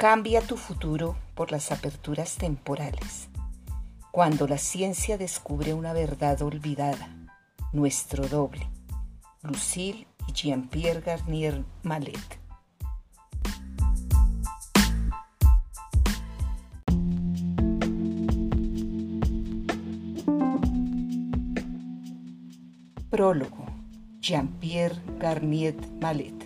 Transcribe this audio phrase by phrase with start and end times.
[0.00, 3.28] Cambia tu futuro por las aperturas temporales.
[4.12, 7.08] Cuando la ciencia descubre una verdad olvidada,
[7.72, 8.70] nuestro doble.
[9.42, 12.38] Lucille y Jean-Pierre Garnier Malet.
[23.10, 23.66] Prólogo.
[24.20, 26.37] Jean-Pierre Garnier Malet.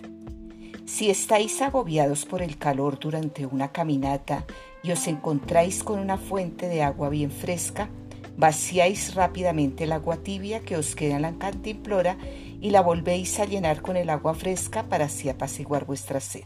[1.03, 4.45] Si estáis agobiados por el calor durante una caminata
[4.81, 7.89] y os encontráis con una fuente de agua bien fresca,
[8.37, 12.17] vaciáis rápidamente el agua tibia que os queda en la cantimplora
[12.61, 16.45] y la volvéis a llenar con el agua fresca para así apaciguar vuestra sed.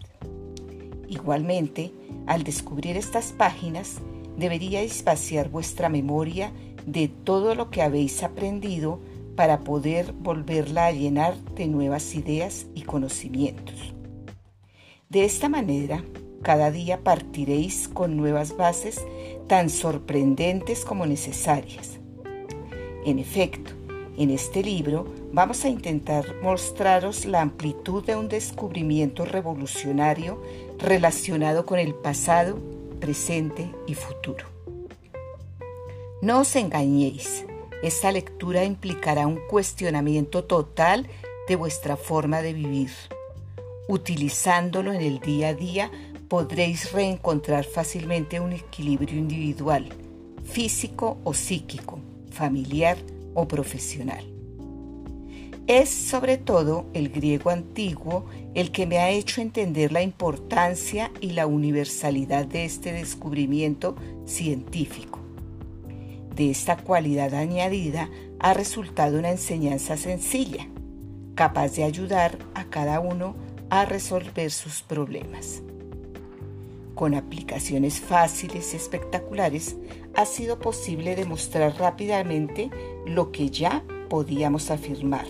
[1.08, 1.92] Igualmente,
[2.26, 4.02] al descubrir estas páginas,
[4.38, 6.52] deberíais vaciar vuestra memoria
[6.88, 9.02] de todo lo que habéis aprendido
[9.36, 13.94] para poder volverla a llenar de nuevas ideas y conocimientos.
[15.10, 16.04] De esta manera,
[16.42, 19.06] cada día partiréis con nuevas bases
[19.48, 22.00] tan sorprendentes como necesarias.
[23.06, 23.72] En efecto,
[24.18, 30.42] en este libro vamos a intentar mostraros la amplitud de un descubrimiento revolucionario
[30.78, 32.60] relacionado con el pasado,
[33.00, 34.46] presente y futuro.
[36.22, 37.46] No os engañéis,
[37.82, 41.08] esta lectura implicará un cuestionamiento total
[41.48, 42.90] de vuestra forma de vivir
[43.88, 45.92] Utilizándolo en el día a día
[46.28, 49.88] podréis reencontrar fácilmente un equilibrio individual,
[50.44, 52.00] físico o psíquico,
[52.30, 52.98] familiar
[53.34, 54.26] o profesional.
[55.68, 61.32] Es sobre todo el griego antiguo el que me ha hecho entender la importancia y
[61.32, 65.20] la universalidad de este descubrimiento científico.
[66.36, 70.68] De esta cualidad añadida ha resultado una enseñanza sencilla,
[71.36, 75.62] capaz de ayudar a cada uno a resolver sus problemas.
[76.96, 79.76] Con aplicaciones fáciles y espectaculares
[80.16, 82.72] ha sido posible demostrar rápidamente
[83.06, 85.28] lo que ya podíamos afirmar.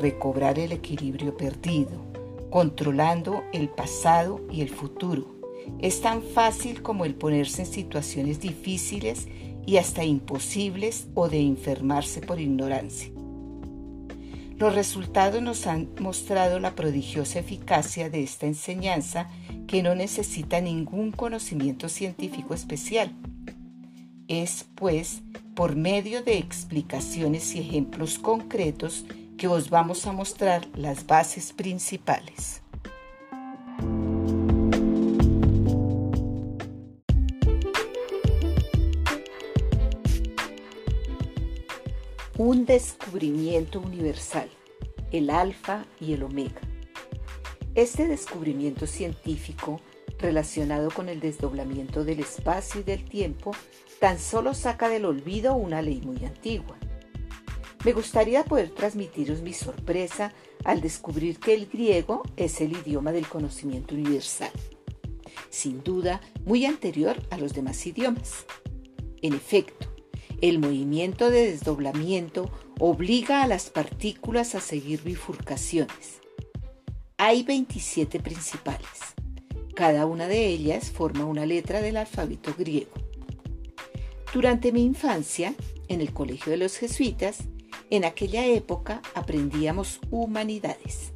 [0.00, 2.04] Recobrar el equilibrio perdido,
[2.50, 5.26] controlando el pasado y el futuro.
[5.80, 9.26] Es tan fácil como el ponerse en situaciones difíciles
[9.66, 13.13] y hasta imposibles o de enfermarse por ignorancia.
[14.56, 19.28] Los resultados nos han mostrado la prodigiosa eficacia de esta enseñanza
[19.66, 23.12] que no necesita ningún conocimiento científico especial.
[24.28, 25.22] Es, pues,
[25.54, 29.04] por medio de explicaciones y ejemplos concretos
[29.36, 32.63] que os vamos a mostrar las bases principales.
[42.36, 44.50] Un descubrimiento universal,
[45.12, 46.60] el alfa y el omega.
[47.76, 49.80] Este descubrimiento científico
[50.18, 53.52] relacionado con el desdoblamiento del espacio y del tiempo
[54.00, 56.76] tan solo saca del olvido una ley muy antigua.
[57.84, 60.32] Me gustaría poder transmitiros mi sorpresa
[60.64, 64.50] al descubrir que el griego es el idioma del conocimiento universal,
[65.50, 68.44] sin duda muy anterior a los demás idiomas.
[69.22, 69.93] En efecto,
[70.40, 76.20] el movimiento de desdoblamiento obliga a las partículas a seguir bifurcaciones.
[77.16, 79.14] Hay 27 principales.
[79.74, 82.92] Cada una de ellas forma una letra del alfabeto griego.
[84.32, 85.54] Durante mi infancia,
[85.88, 87.44] en el colegio de los jesuitas,
[87.90, 91.12] en aquella época aprendíamos humanidades.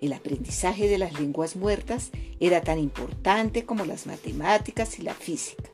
[0.00, 5.69] El aprendizaje de las lenguas muertas era tan importante como las matemáticas y la física.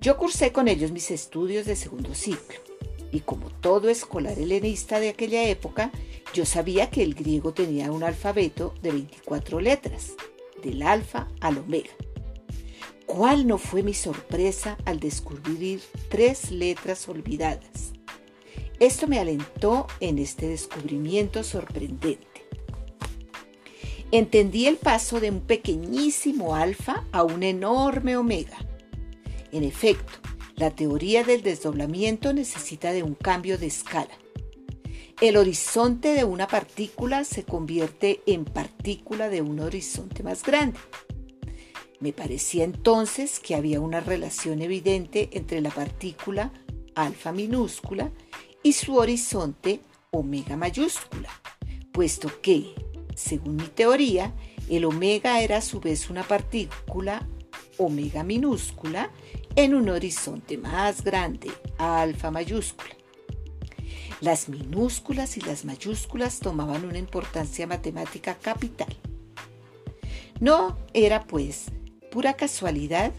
[0.00, 2.60] Yo cursé con ellos mis estudios de segundo ciclo
[3.10, 5.90] y como todo escolar helenista de aquella época,
[6.32, 10.12] yo sabía que el griego tenía un alfabeto de 24 letras,
[10.62, 11.90] del alfa al omega.
[13.06, 17.92] ¿Cuál no fue mi sorpresa al descubrir tres letras olvidadas?
[18.78, 22.26] Esto me alentó en este descubrimiento sorprendente.
[24.12, 28.67] Entendí el paso de un pequeñísimo alfa a un enorme omega
[29.52, 30.12] en efecto,
[30.56, 34.16] la teoría del desdoblamiento necesita de un cambio de escala.
[35.20, 40.78] El horizonte de una partícula se convierte en partícula de un horizonte más grande.
[42.00, 46.52] Me parecía entonces que había una relación evidente entre la partícula
[46.94, 48.10] alfa minúscula
[48.62, 49.80] y su horizonte
[50.10, 51.30] omega mayúscula,
[51.92, 52.74] puesto que,
[53.14, 54.34] según mi teoría,
[54.68, 57.26] el omega era a su vez una partícula
[57.78, 59.10] omega minúscula
[59.56, 62.90] en un horizonte más grande, alfa mayúscula.
[64.20, 68.94] Las minúsculas y las mayúsculas tomaban una importancia matemática capital.
[70.40, 71.66] No era pues
[72.10, 73.12] pura casualidad?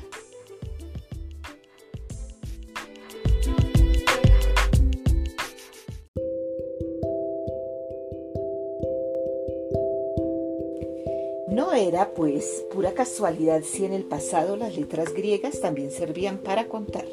[11.79, 17.05] Era, pues, pura casualidad si en el pasado las letras griegas también servían para contar.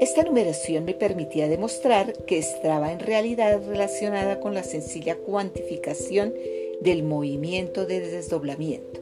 [0.00, 6.34] Esta numeración me permitía demostrar que estaba en realidad relacionada con la sencilla cuantificación
[6.80, 9.00] del movimiento de desdoblamiento.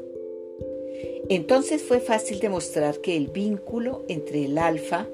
[1.29, 5.09] Entonces fue fácil demostrar que el vínculo entre el alfa,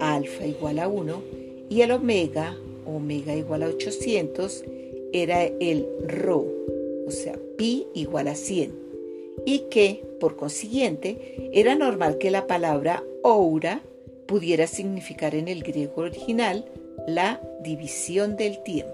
[0.00, 1.22] alfa igual a 1,
[1.68, 2.56] y el omega,
[2.86, 4.64] omega igual a 800,
[5.12, 6.46] era el rho,
[7.06, 8.72] o sea, pi igual a 100,
[9.44, 13.82] y que, por consiguiente, era normal que la palabra oura
[14.26, 16.64] pudiera significar en el griego original
[17.06, 18.92] la división del tiempo.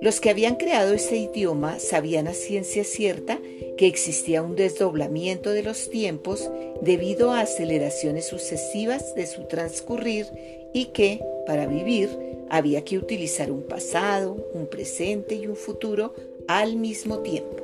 [0.00, 3.40] Los que habían creado ese idioma sabían a ciencia cierta
[3.76, 6.50] que existía un desdoblamiento de los tiempos
[6.82, 10.26] debido a aceleraciones sucesivas de su transcurrir
[10.72, 12.10] y que, para vivir,
[12.50, 16.14] había que utilizar un pasado, un presente y un futuro
[16.48, 17.62] al mismo tiempo.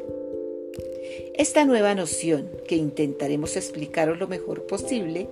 [1.34, 5.28] Esta nueva noción, que intentaremos explicaros lo mejor posible,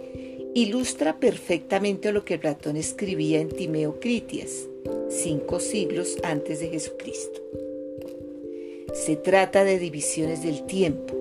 [0.55, 4.67] ilustra perfectamente lo que Platón escribía en Timeo Critias,
[5.09, 7.43] cinco siglos antes de Jesucristo.
[8.95, 11.15] Se trata de divisiones del tiempo.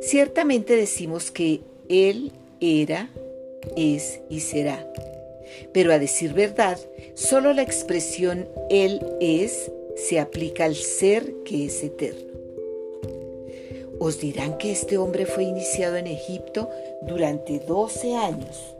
[0.00, 3.10] Ciertamente decimos que Él era,
[3.76, 4.86] es y será.
[5.72, 6.78] Pero a decir verdad,
[7.14, 12.32] solo la expresión Él es se aplica al ser que es eterno.
[13.98, 16.68] Os dirán que este hombre fue iniciado en Egipto
[17.02, 18.74] durante 12 años.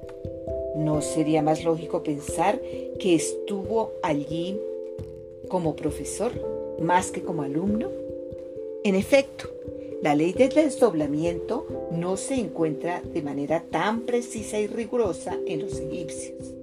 [0.75, 2.61] ¿No sería más lógico pensar
[2.99, 4.59] que estuvo allí
[5.49, 6.32] como profesor
[6.81, 7.88] más que como alumno?
[8.82, 9.49] En efecto,
[10.03, 15.79] la ley del desdoblamiento no se encuentra de manera tan precisa y rigurosa en los
[15.79, 16.62] egipcios.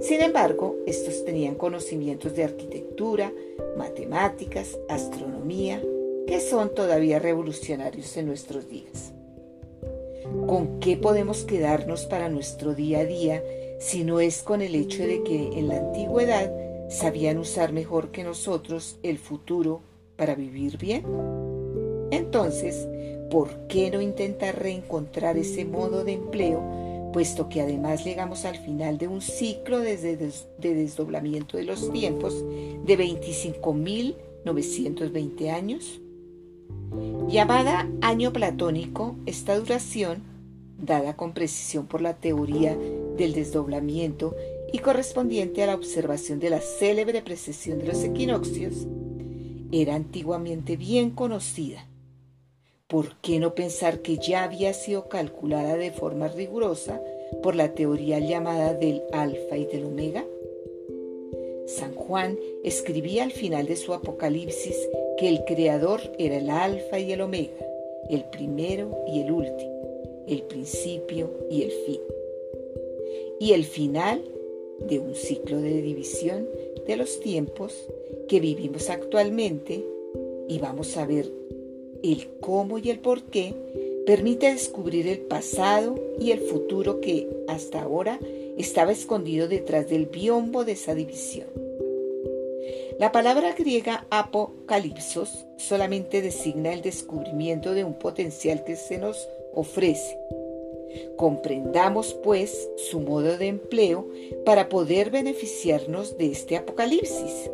[0.00, 3.32] Sin embargo, estos tenían conocimientos de arquitectura,
[3.76, 5.82] matemáticas, astronomía,
[6.26, 9.12] que son todavía revolucionarios en nuestros días.
[10.46, 13.42] ¿Con qué podemos quedarnos para nuestro día a día
[13.78, 16.50] si no es con el hecho de que en la antigüedad
[16.88, 19.82] sabían usar mejor que nosotros el futuro
[20.16, 21.04] para vivir bien?
[22.10, 22.88] Entonces,
[23.30, 28.98] ¿por qué no intentar reencontrar ese modo de empleo, puesto que además llegamos al final
[28.98, 30.16] de un ciclo de,
[30.58, 32.44] desdoblamiento de los tiempos
[32.84, 36.00] de 25.920 años?
[37.28, 40.22] Llamada año platónico, esta duración,
[40.78, 42.76] dada con precisión por la teoría
[43.16, 44.34] del desdoblamiento
[44.72, 48.86] y correspondiente a la observación de la célebre precesión de los equinoccios,
[49.72, 51.86] era antiguamente bien conocida.
[52.90, 57.00] ¿Por qué no pensar que ya había sido calculada de forma rigurosa
[57.40, 60.24] por la teoría llamada del alfa y del omega?
[61.66, 64.76] San Juan escribía al final de su Apocalipsis
[65.16, 67.64] que el Creador era el Alfa y el Omega,
[68.08, 72.00] el primero y el último, el principio y el fin.
[73.38, 74.20] Y el final
[74.80, 76.48] de un ciclo de división
[76.88, 77.86] de los tiempos
[78.28, 79.84] que vivimos actualmente
[80.48, 81.30] y vamos a ver
[82.02, 83.54] el cómo y el por qué
[84.06, 88.18] permite descubrir el pasado y el futuro que hasta ahora
[88.58, 91.46] estaba escondido detrás del biombo de esa división.
[92.98, 100.18] La palabra griega apocalipsos solamente designa el descubrimiento de un potencial que se nos ofrece.
[101.16, 104.08] Comprendamos, pues, su modo de empleo
[104.44, 107.50] para poder beneficiarnos de este apocalipsis.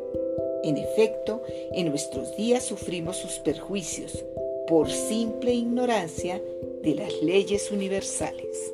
[0.66, 4.24] En efecto, en nuestros días sufrimos sus perjuicios
[4.66, 6.42] por simple ignorancia
[6.82, 8.72] de las leyes universales.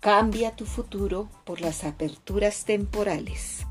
[0.00, 3.69] Cambia tu futuro por las aperturas temporales.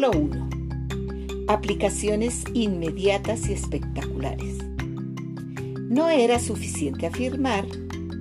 [0.00, 1.46] Capítulo 1.
[1.48, 4.56] Aplicaciones inmediatas y espectaculares.
[5.90, 7.66] No era suficiente afirmar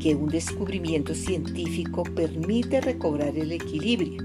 [0.01, 4.21] que un descubrimiento científico permite recobrar el equilibrio.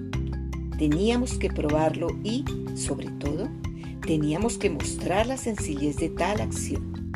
[0.79, 2.45] Teníamos que probarlo y,
[2.75, 3.49] sobre todo,
[4.05, 7.13] teníamos que mostrar la sencillez de tal acción.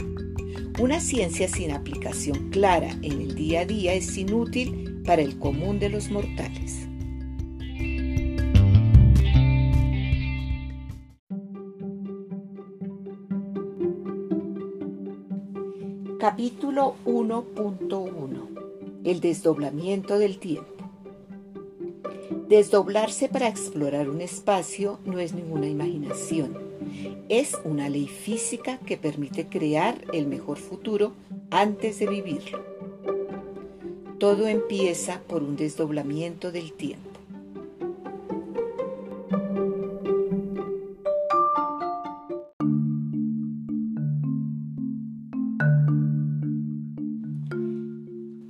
[0.78, 5.80] Una ciencia sin aplicación clara en el día a día es inútil para el común
[5.80, 6.87] de los mortales.
[16.38, 20.84] Capítulo 1.1 El desdoblamiento del tiempo.
[22.48, 26.56] Desdoblarse para explorar un espacio no es ninguna imaginación.
[27.28, 31.12] Es una ley física que permite crear el mejor futuro
[31.50, 32.64] antes de vivirlo.
[34.20, 37.07] Todo empieza por un desdoblamiento del tiempo.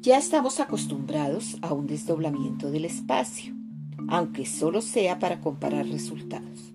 [0.08, 3.52] Ya estamos acostumbrados a un desdoblamiento del espacio,
[4.08, 6.72] aunque solo sea para comparar resultados.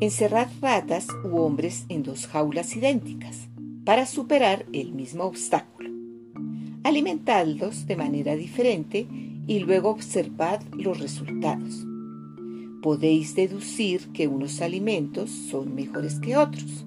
[0.00, 3.46] Encerrar ratas u hombres en dos jaulas idénticas
[3.84, 5.90] para superar el mismo obstáculo.
[6.82, 9.06] Alimentadlos de manera diferente
[9.46, 11.86] y luego observad los resultados.
[12.82, 16.84] Podéis deducir que unos alimentos son mejores que otros.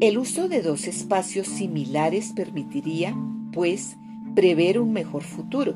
[0.00, 3.16] El uso de dos espacios similares permitiría,
[3.50, 3.96] pues,
[4.34, 5.74] prever un mejor futuro.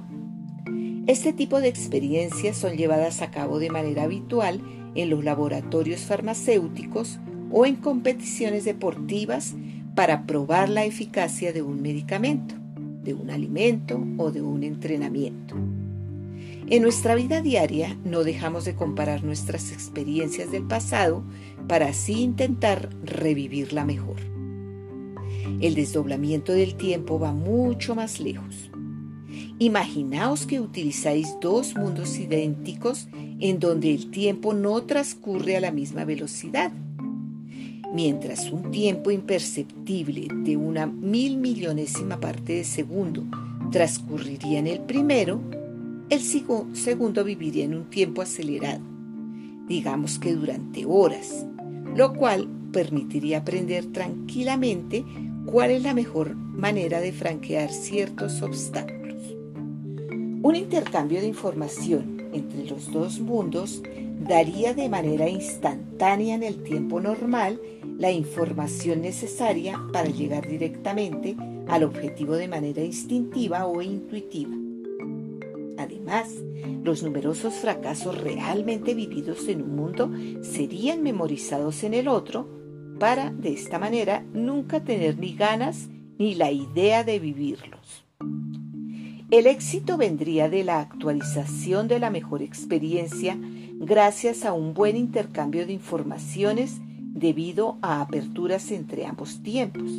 [1.06, 4.60] Este tipo de experiencias son llevadas a cabo de manera habitual
[4.94, 7.18] en los laboratorios farmacéuticos
[7.50, 9.54] o en competiciones deportivas
[9.94, 12.54] para probar la eficacia de un medicamento,
[13.02, 15.56] de un alimento o de un entrenamiento.
[16.70, 21.24] En nuestra vida diaria no dejamos de comparar nuestras experiencias del pasado
[21.66, 24.37] para así intentar revivirla mejor.
[25.60, 28.70] El desdoblamiento del tiempo va mucho más lejos.
[29.58, 33.08] Imaginaos que utilizáis dos mundos idénticos
[33.40, 36.72] en donde el tiempo no transcurre a la misma velocidad.
[37.92, 43.24] Mientras un tiempo imperceptible de una mil millonésima parte de segundo
[43.72, 45.40] transcurriría en el primero,
[46.10, 48.80] el segundo viviría en un tiempo acelerado,
[49.66, 51.46] digamos que durante horas,
[51.94, 55.04] lo cual permitiría aprender tranquilamente
[55.50, 59.16] cuál es la mejor manera de franquear ciertos obstáculos.
[60.42, 63.82] Un intercambio de información entre los dos mundos
[64.20, 67.58] daría de manera instantánea en el tiempo normal
[67.98, 71.34] la información necesaria para llegar directamente
[71.66, 74.54] al objetivo de manera instintiva o intuitiva.
[75.78, 76.28] Además,
[76.84, 80.10] los numerosos fracasos realmente vividos en un mundo
[80.42, 82.57] serían memorizados en el otro
[82.98, 85.88] para, de esta manera, nunca tener ni ganas
[86.18, 88.04] ni la idea de vivirlos.
[89.30, 95.66] El éxito vendría de la actualización de la mejor experiencia gracias a un buen intercambio
[95.66, 96.78] de informaciones
[97.12, 99.90] debido a aperturas entre ambos tiempos.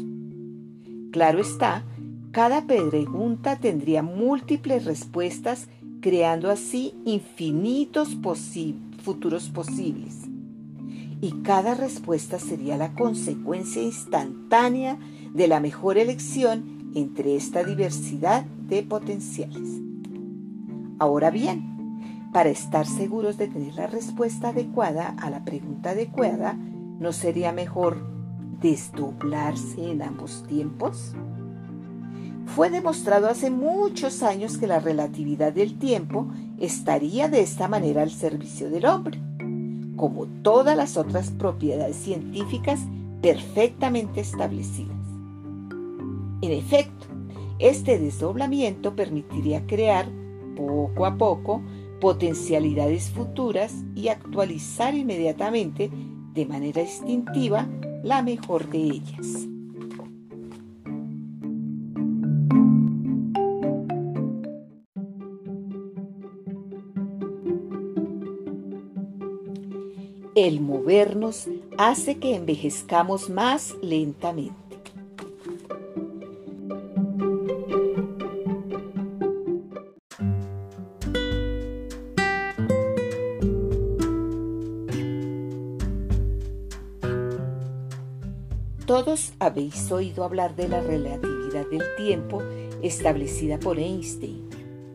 [1.12, 1.84] Claro está,
[2.32, 5.68] cada pregunta tendría múltiples respuestas
[6.02, 8.18] creando así infinitos
[9.04, 10.29] futuros posibles
[11.22, 14.98] y cada respuesta sería la consecuencia instantánea
[15.34, 19.82] de la mejor elección entre esta diversidad de potenciales.
[20.98, 27.12] Ahora bien, para estar seguros de tener la respuesta adecuada a la pregunta adecuada, ¿no
[27.12, 27.98] sería mejor
[28.62, 31.14] desdoblarse en ambos tiempos?
[32.46, 38.12] Fue demostrado hace muchos años que la relatividad del tiempo estaría de esta manera al
[38.12, 39.29] servicio del hombre
[40.00, 42.80] como todas las otras propiedades científicas
[43.22, 44.96] perfectamente establecidas.
[46.42, 47.08] En efecto,
[47.60, 50.08] este desdoblamiento permitiría crear
[50.56, 51.62] poco a poco
[52.00, 55.92] potencialidades futuras y actualizar inmediatamente
[56.34, 57.68] de manera instintiva
[58.02, 59.50] la mejor de ellas.
[70.42, 74.56] El movernos hace que envejezcamos más lentamente.
[88.86, 92.42] Todos habéis oído hablar de la relatividad del tiempo
[92.82, 94.48] establecida por Einstein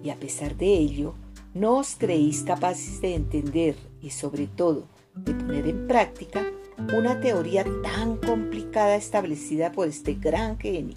[0.02, 1.12] y a pesar de ello,
[1.52, 6.44] no os creéis capaces de entender y sobre todo de poner en práctica
[6.96, 10.96] una teoría tan complicada establecida por este gran genio.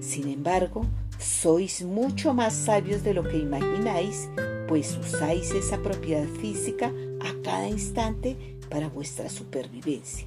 [0.00, 0.86] Sin embargo,
[1.18, 4.28] sois mucho más sabios de lo que imagináis,
[4.68, 10.26] pues usáis esa propiedad física a cada instante para vuestra supervivencia.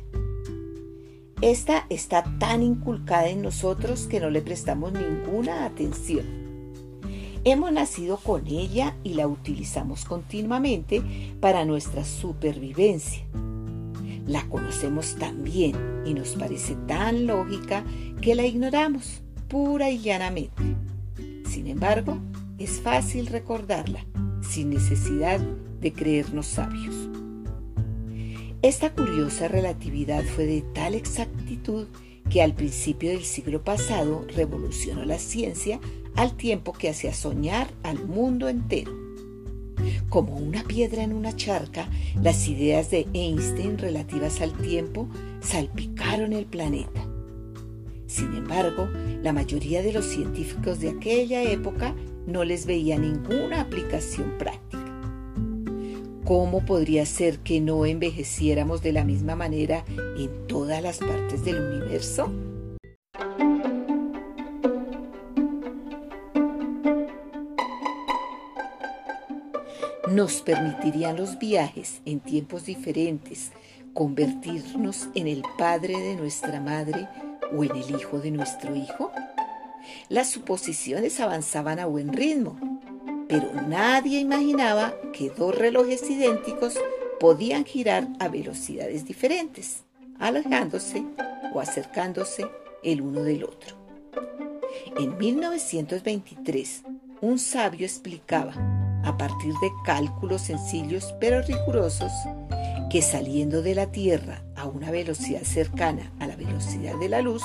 [1.41, 6.42] Esta está tan inculcada en nosotros que no le prestamos ninguna atención.
[7.45, 11.03] Hemos nacido con ella y la utilizamos continuamente
[11.41, 13.25] para nuestra supervivencia.
[14.25, 17.83] La conocemos tan bien y nos parece tan lógica
[18.21, 20.63] que la ignoramos pura y llanamente.
[21.45, 22.17] Sin embargo,
[22.57, 24.05] es fácil recordarla
[24.41, 25.41] sin necesidad
[25.81, 26.95] de creernos sabios.
[28.61, 31.87] Esta curiosa relatividad fue de tal exactitud
[32.29, 35.81] que al principio del siglo pasado revolucionó la ciencia
[36.15, 38.91] al tiempo que hacía soñar al mundo entero.
[40.09, 41.89] Como una piedra en una charca,
[42.21, 45.07] las ideas de Einstein relativas al tiempo
[45.41, 47.05] salpicaron el planeta.
[48.05, 48.87] Sin embargo,
[49.23, 51.95] la mayoría de los científicos de aquella época
[52.27, 54.83] no les veía ninguna aplicación práctica.
[56.23, 59.83] ¿Cómo podría ser que no envejeciéramos de la misma manera
[60.17, 62.31] en todas las partes del universo?
[70.13, 73.51] Nos permitirían los viajes en tiempos diferentes
[73.93, 77.07] convertirnos en el padre de nuestra madre
[77.55, 79.11] o en el hijo de nuestro hijo?
[80.09, 82.57] Las suposiciones avanzaban a buen ritmo
[83.33, 86.75] pero nadie imaginaba que dos relojes idénticos
[87.19, 89.85] podían girar a velocidades diferentes,
[90.19, 91.03] alejándose
[91.51, 92.45] o acercándose
[92.83, 93.75] el uno del otro.
[94.99, 96.83] En 1923,
[97.21, 98.53] un sabio explicaba,
[99.03, 102.11] a partir de cálculos sencillos pero rigurosos,
[102.89, 107.43] que saliendo de la Tierra a una velocidad cercana a la velocidad de la luz,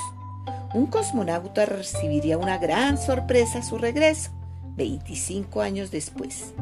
[0.75, 4.31] un cosmonauta recibiría una gran sorpresa a su regreso
[4.77, 6.55] 25 años después.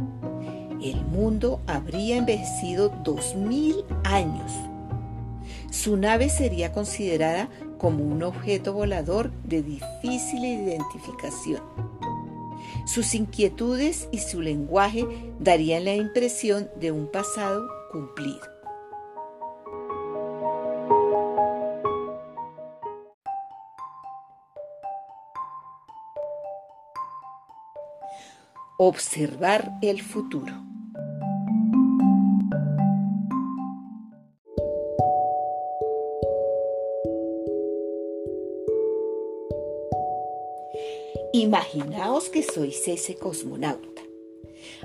[0.83, 4.53] El mundo habría envejecido 2000 años.
[5.71, 7.49] Su nave sería considerada
[7.79, 11.63] como un objeto volador de difícil identificación.
[12.87, 15.05] Sus inquietudes y su lenguaje
[15.41, 18.41] darían la impresión de un pasado cumplido.
[28.79, 30.55] Observar el futuro.
[41.37, 44.03] Imaginaos que sois ese cosmonauta.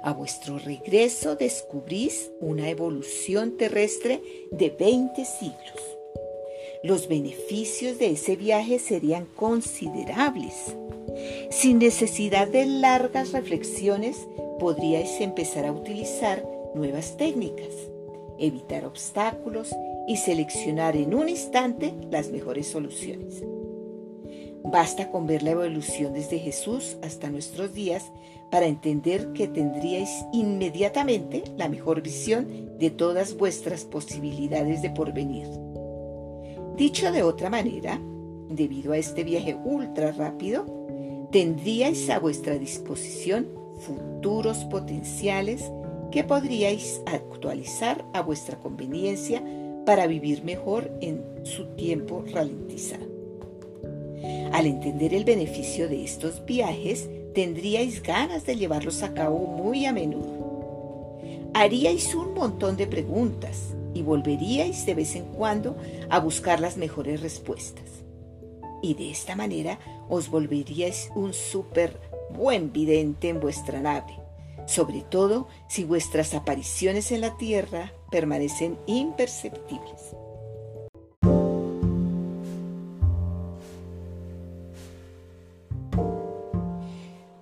[0.03, 5.81] A vuestro regreso descubrís una evolución terrestre de 20 siglos.
[6.83, 10.75] Los beneficios de ese viaje serían considerables
[11.49, 14.27] sin necesidad de largas reflexiones,
[14.59, 17.73] podríais empezar a utilizar nuevas técnicas,
[18.39, 19.69] evitar obstáculos
[20.07, 23.43] y seleccionar en un instante las mejores soluciones.
[24.63, 28.11] Basta con ver la evolución desde Jesús hasta nuestros días
[28.51, 35.47] para entender que tendríais inmediatamente la mejor visión de todas vuestras posibilidades de porvenir.
[36.77, 37.99] Dicho de otra manera,
[38.49, 40.65] debido a este viaje ultra rápido,
[41.31, 43.47] tendríais a vuestra disposición
[43.79, 45.71] futuros potenciales
[46.11, 49.43] que podríais actualizar a vuestra conveniencia
[49.85, 53.10] para vivir mejor en su tiempo ralentizado.
[54.51, 59.93] Al entender el beneficio de estos viajes, tendríais ganas de llevarlos a cabo muy a
[59.93, 61.19] menudo.
[61.53, 65.75] Haríais un montón de preguntas y volveríais de vez en cuando
[66.09, 68.01] a buscar las mejores respuestas
[68.81, 71.99] y de esta manera os volveríais un súper
[72.31, 74.17] buen vidente en vuestra nave,
[74.65, 80.15] sobre todo si vuestras apariciones en la Tierra permanecen imperceptibles.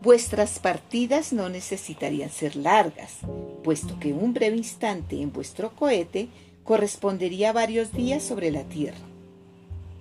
[0.09, 3.17] Vuestras partidas no necesitarían ser largas,
[3.63, 6.29] puesto que un breve instante en vuestro cohete
[6.63, 8.97] correspondería a varios días sobre la Tierra.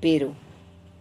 [0.01, 0.33] Pero,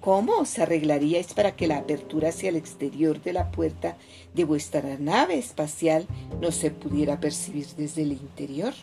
[0.02, 3.96] ¿Cómo os arreglaríais para que la apertura hacia el exterior de la puerta
[4.34, 6.06] de vuestra nave espacial
[6.42, 8.74] no se pudiera percibir desde el interior?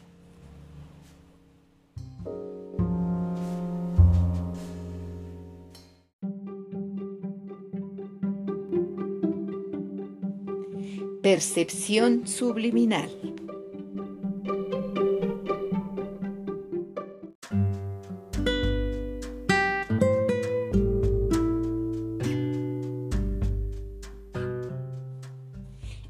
[11.24, 13.08] Percepción subliminal.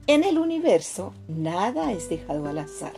[0.08, 2.94] En el universo nada es dejado al azar.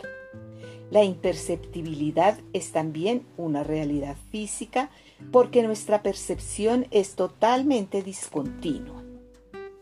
[0.90, 4.88] La imperceptibilidad es también una realidad física
[5.30, 9.05] porque nuestra percepción es totalmente discontinua.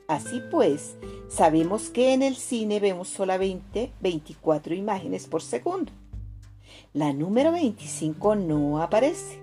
[0.07, 0.97] Así pues,
[1.29, 5.93] sabemos que en el cine vemos solamente 24 imágenes por segundo.
[6.93, 9.40] La número 25 no aparece.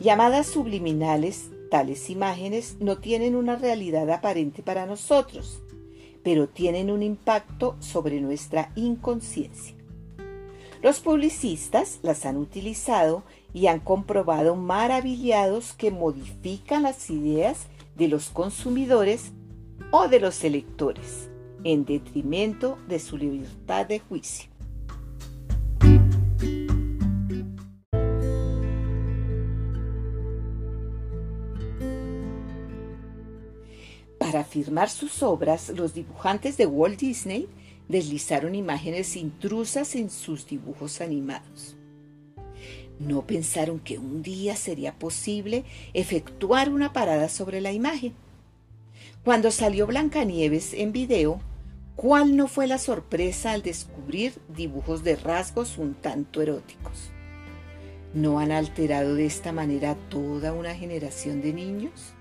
[0.00, 5.62] Llamadas subliminales, tales imágenes no tienen una realidad aparente para nosotros,
[6.24, 9.76] pero tienen un impacto sobre nuestra inconsciencia.
[10.82, 18.30] Los publicistas las han utilizado y han comprobado maravillados que modifican las ideas de los
[18.30, 19.32] consumidores
[19.90, 21.28] o de los electores
[21.64, 24.50] en detrimento de su libertad de juicio.
[34.18, 37.48] Para firmar sus obras, los dibujantes de Walt Disney
[37.88, 41.76] deslizaron imágenes intrusas en sus dibujos animados.
[43.00, 48.14] No pensaron que un día sería posible efectuar una parada sobre la imagen.
[49.22, 51.40] Cuando salió Blancanieves en video,
[51.94, 57.10] ¿cuál no fue la sorpresa al descubrir dibujos de rasgos un tanto eróticos?
[58.14, 62.14] ¿No han alterado de esta manera toda una generación de niños?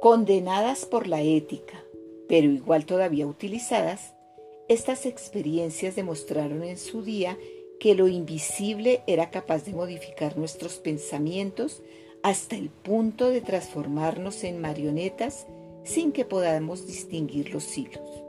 [0.00, 1.82] Condenadas por la ética,
[2.28, 4.14] pero igual todavía utilizadas,
[4.68, 7.38] estas experiencias demostraron en su día
[7.80, 11.82] que lo invisible era capaz de modificar nuestros pensamientos
[12.22, 15.46] hasta el punto de transformarnos en marionetas
[15.84, 18.22] sin que podamos distinguir los hilos.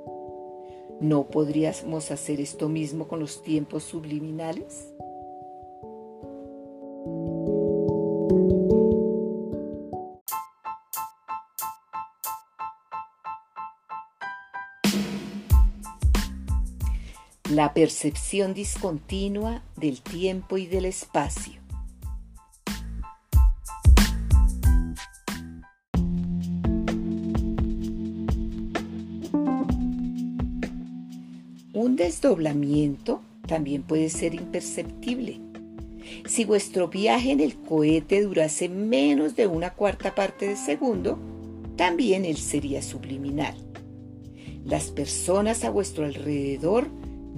[1.02, 4.93] ¿No podríamos hacer esto mismo con los tiempos subliminales?
[17.59, 21.59] La percepción discontinua del tiempo y del espacio.
[31.73, 35.41] Un desdoblamiento también puede ser imperceptible.
[36.27, 41.19] Si vuestro viaje en el cohete durase menos de una cuarta parte de segundo,
[41.75, 43.55] también él sería subliminal.
[44.63, 46.87] Las personas a vuestro alrededor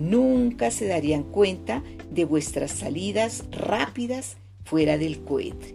[0.02, 5.74] nunca se darían cuenta de vuestras salidas rápidas fuera del cohete.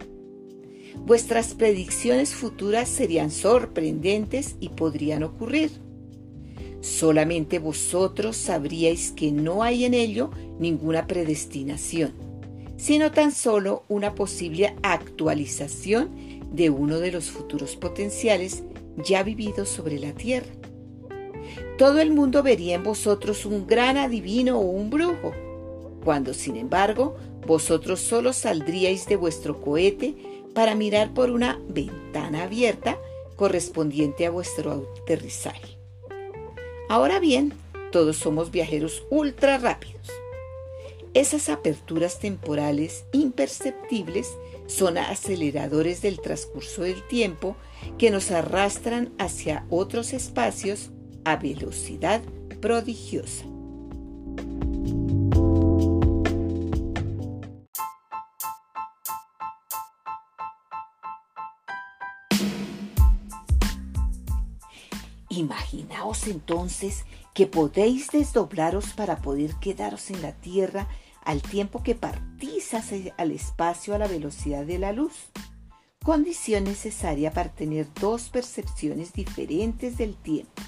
[1.05, 5.71] Vuestras predicciones futuras serían sorprendentes y podrían ocurrir.
[6.81, 12.13] Solamente vosotros sabríais que no hay en ello ninguna predestinación,
[12.75, 16.09] sino tan solo una posible actualización
[16.51, 18.63] de uno de los futuros potenciales
[18.97, 20.47] ya vividos sobre la Tierra
[21.77, 25.33] todo el mundo vería en vosotros un gran adivino o un brujo,
[26.03, 30.15] cuando sin embargo vosotros solo saldríais de vuestro cohete
[30.53, 32.97] para mirar por una ventana abierta
[33.35, 35.77] correspondiente a vuestro aterrizaje.
[36.89, 37.53] Ahora bien,
[37.91, 40.07] todos somos viajeros ultra rápidos.
[41.13, 44.35] Esas aperturas temporales imperceptibles
[44.65, 47.55] son aceleradores del transcurso del tiempo
[47.97, 50.91] que nos arrastran hacia otros espacios
[51.27, 52.21] a velocidad
[52.61, 53.43] prodigiosa.
[65.27, 70.87] Imaginaos entonces que podéis desdoblaros para poder quedaros en la tierra
[71.25, 72.73] al tiempo que partís
[73.17, 75.13] al espacio a la velocidad de la luz,
[76.05, 80.63] condición necesaria para tener dos percepciones diferentes del tiempo.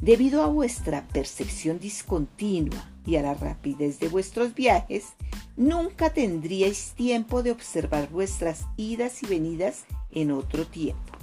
[0.00, 5.08] Debido a vuestra percepción discontinua y a la rapidez de vuestros viajes,
[5.56, 11.18] nunca tendríais tiempo de observar vuestras idas y venidas en otro tiempo.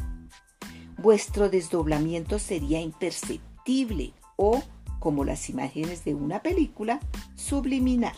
[0.98, 4.64] Vuestro desdoblamiento sería imperceptible o,
[5.00, 7.00] como las imágenes de una película,
[7.36, 8.16] subliminal.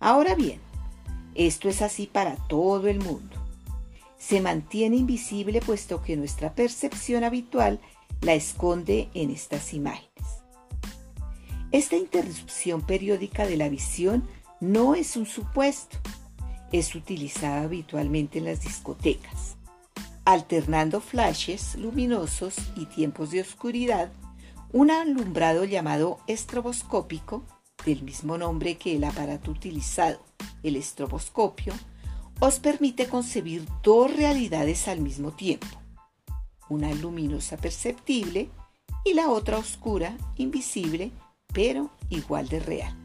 [0.00, 0.60] Ahora bien,
[1.34, 3.36] esto es así para todo el mundo.
[4.18, 7.80] Se mantiene invisible puesto que nuestra percepción habitual
[8.22, 10.08] la esconde en estas imágenes.
[11.72, 14.28] Esta interrupción periódica de la visión
[14.60, 15.98] no es un supuesto,
[16.70, 19.56] es utilizada habitualmente en las discotecas,
[20.24, 24.12] alternando flashes luminosos y tiempos de oscuridad,
[24.72, 27.44] un alumbrado llamado estroboscópico,
[27.84, 30.20] del mismo nombre que el aparato utilizado,
[30.62, 31.74] el estroboscopio,
[32.38, 35.81] os permite concebir dos realidades al mismo tiempo
[36.72, 38.48] una luminosa perceptible
[39.04, 41.12] y la otra oscura, invisible,
[41.52, 42.96] pero igual de real.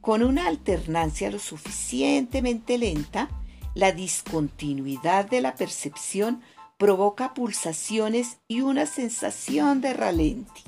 [0.00, 3.28] Con una alternancia lo suficientemente lenta,
[3.74, 6.42] la discontinuidad de la percepción
[6.76, 10.62] provoca pulsaciones y una sensación de ralenti.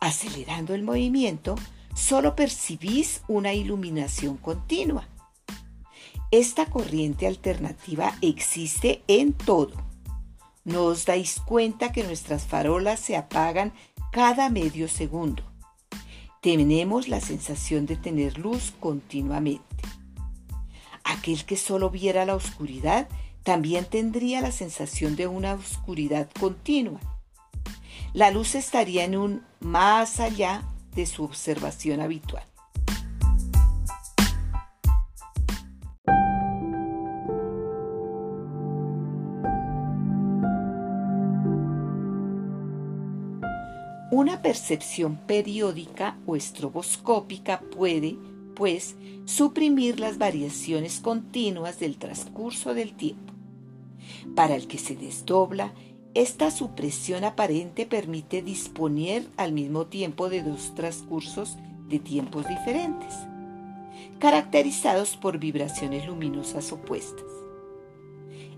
[0.00, 1.54] Acelerando el movimiento,
[1.94, 5.08] solo percibís una iluminación continua.
[6.30, 9.89] Esta corriente alternativa existe en todo.
[10.64, 13.72] No os dais cuenta que nuestras farolas se apagan
[14.12, 15.42] cada medio segundo.
[16.42, 19.64] Tenemos la sensación de tener luz continuamente.
[21.04, 23.08] Aquel que solo viera la oscuridad
[23.42, 27.00] también tendría la sensación de una oscuridad continua.
[28.12, 32.44] La luz estaría en un más allá de su observación habitual.
[44.50, 48.16] Percepción periódica o estroboscópica puede,
[48.56, 53.32] pues, suprimir las variaciones continuas del transcurso del tiempo.
[54.34, 55.72] Para el que se desdobla,
[56.14, 61.56] esta supresión aparente permite disponer al mismo tiempo de dos transcursos
[61.88, 63.14] de tiempos diferentes,
[64.18, 67.30] caracterizados por vibraciones luminosas opuestas.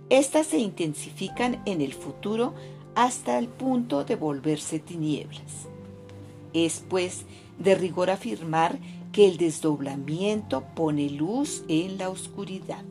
[0.09, 2.55] Estas se intensifican en el futuro
[2.95, 5.69] hasta el punto de volverse tinieblas.
[6.53, 7.25] Es pues
[7.59, 8.79] de rigor afirmar
[9.13, 12.85] que el desdoblamiento pone luz en la oscuridad.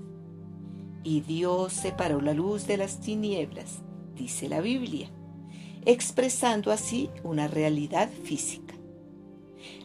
[1.03, 3.79] Y Dios separó la luz de las tinieblas,
[4.15, 5.09] dice la Biblia,
[5.85, 8.75] expresando así una realidad física.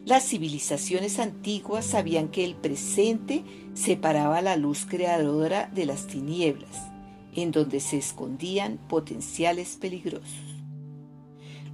[0.05, 6.97] Las civilizaciones antiguas sabían que el presente separaba la luz creadora de las tinieblas
[7.37, 10.46] en donde se escondían potenciales peligrosos.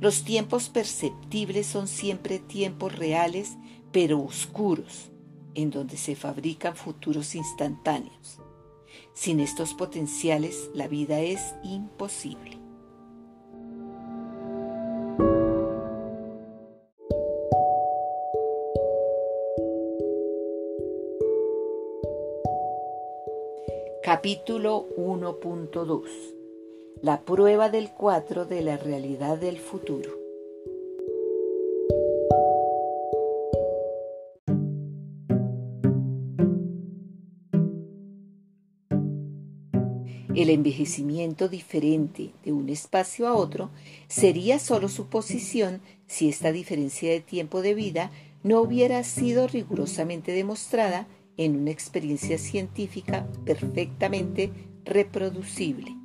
[0.02, 3.56] Los tiempos perceptibles son siempre tiempos reales,
[3.92, 5.12] pero oscuros,
[5.54, 8.40] en donde se fabrican futuros instantáneos.
[9.14, 12.58] Sin estos potenciales, la vida es imposible.
[24.02, 26.41] Capítulo 1.2
[27.02, 30.08] La prueba del 4 de la realidad del futuro.
[40.36, 43.70] El envejecimiento diferente de un espacio a otro
[44.06, 48.12] sería solo suposición si esta diferencia de tiempo de vida
[48.44, 54.52] no hubiera sido rigurosamente demostrada en una experiencia científica perfectamente
[54.84, 56.01] reproducible.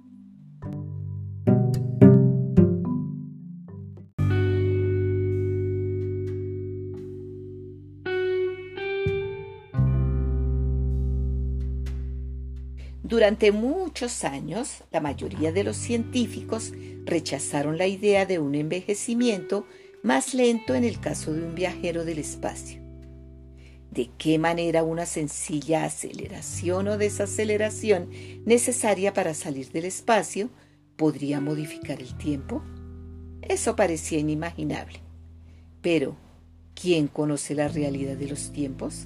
[13.28, 16.72] Durante muchos años, la mayoría de los científicos
[17.04, 19.68] rechazaron la idea de un envejecimiento
[20.02, 22.82] más lento en el caso de un viajero del espacio
[23.92, 28.12] de qué manera una sencilla aceleración o desaceleración
[28.46, 30.50] necesaria para salir del espacio
[30.96, 32.64] podría modificar el tiempo?
[33.42, 35.02] Eso parecía inimaginable.
[35.82, 36.16] Pero,
[36.82, 39.06] ¿quién conoce la realidad de los tiempos?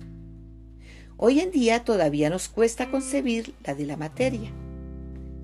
[1.24, 4.50] Hoy en día todavía nos cuesta concebir la de la materia.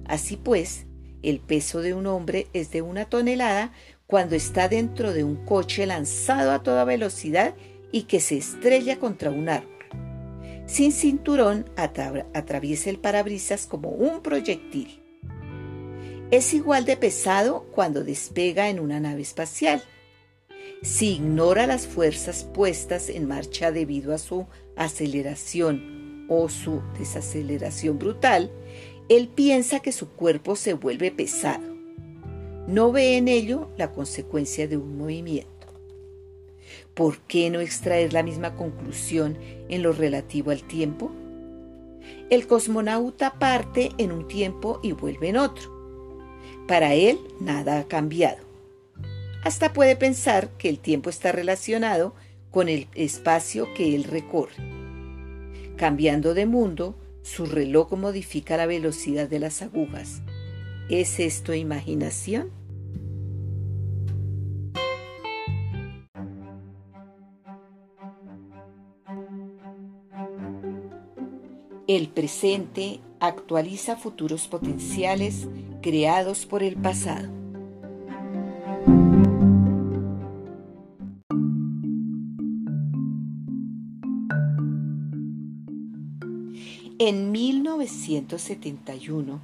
[0.07, 0.87] Así pues,
[1.21, 3.71] el peso de un hombre es de una tonelada
[4.07, 7.53] cuando está dentro de un coche lanzado a toda velocidad
[7.91, 9.69] y que se estrella contra un árbol.
[10.65, 15.03] Sin cinturón atraviesa el parabrisas como un proyectil.
[16.31, 19.83] Es igual de pesado cuando despega en una nave espacial.
[20.81, 28.51] Si ignora las fuerzas puestas en marcha debido a su aceleración o su desaceleración brutal,
[29.09, 31.75] él piensa que su cuerpo se vuelve pesado.
[32.67, 35.57] No ve en ello la consecuencia de un movimiento.
[36.97, 39.37] ¿por qué no extraer la misma conclusión
[39.69, 41.11] en lo relativo al tiempo?
[42.31, 45.71] El cosmonauta parte en un tiempo y vuelve en otro.
[46.67, 48.46] Para él nada ha cambiado.
[49.47, 52.13] Hasta puede pensar que el tiempo está relacionado
[52.51, 54.55] con el espacio que él recorre.
[55.77, 60.21] Cambiando de mundo, su reloj modifica la velocidad de las agujas.
[60.89, 62.51] ¿Es esto imaginación?
[71.87, 75.47] El presente actualiza futuros potenciales
[75.81, 77.46] creados por el pasado.
[86.99, 89.39] En 1971,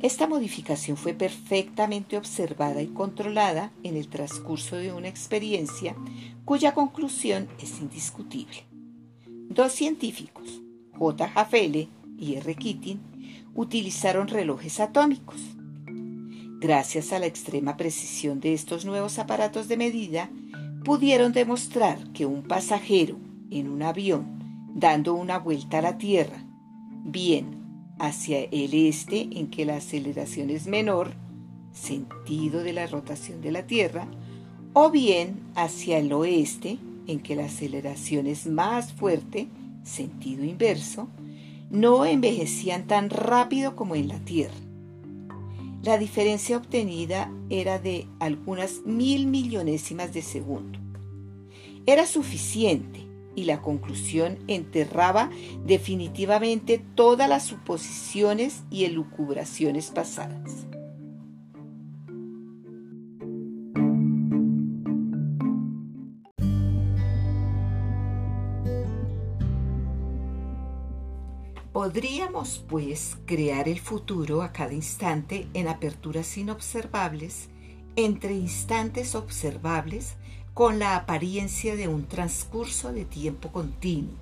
[0.00, 5.96] esta modificación fue perfectamente observada y controlada en el transcurso de una experiencia
[6.44, 8.64] cuya conclusión es indiscutible.
[9.26, 10.62] Dos científicos,
[10.96, 11.28] J.
[11.28, 12.54] Jafele y R.
[12.54, 13.00] Keating,
[13.56, 15.40] utilizaron relojes atómicos.
[16.60, 20.30] Gracias a la extrema precisión de estos nuevos aparatos de medida,
[20.84, 23.16] pudieron demostrar que un pasajero
[23.50, 26.44] en un avión dando una vuelta a la Tierra,
[27.04, 27.58] bien
[27.98, 31.12] hacia el este en que la aceleración es menor,
[31.72, 34.06] sentido de la rotación de la Tierra,
[34.72, 39.48] o bien hacia el oeste en que la aceleración es más fuerte,
[39.82, 41.08] sentido inverso,
[41.70, 44.54] no envejecían tan rápido como en la Tierra.
[45.82, 50.78] La diferencia obtenida era de algunas mil millonésimas de segundo.
[51.86, 53.07] Era suficiente
[53.38, 55.30] y la conclusión enterraba
[55.64, 60.66] definitivamente todas las suposiciones y elucubraciones pasadas.
[71.72, 77.50] Podríamos, pues, crear el futuro a cada instante en aperturas inobservables,
[77.94, 80.16] entre instantes observables,
[80.58, 84.16] con la apariencia de un transcurso de tiempo continuo.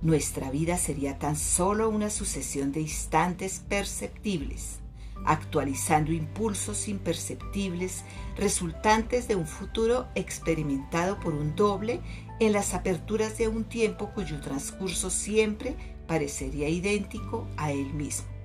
[0.00, 4.78] Nuestra vida sería tan solo una sucesión de instantes perceptibles,
[5.26, 8.02] actualizando impulsos imperceptibles
[8.38, 12.00] resultantes de un futuro experimentado por un doble
[12.40, 18.35] en las aperturas de un tiempo cuyo transcurso siempre parecería idéntico a él mismo.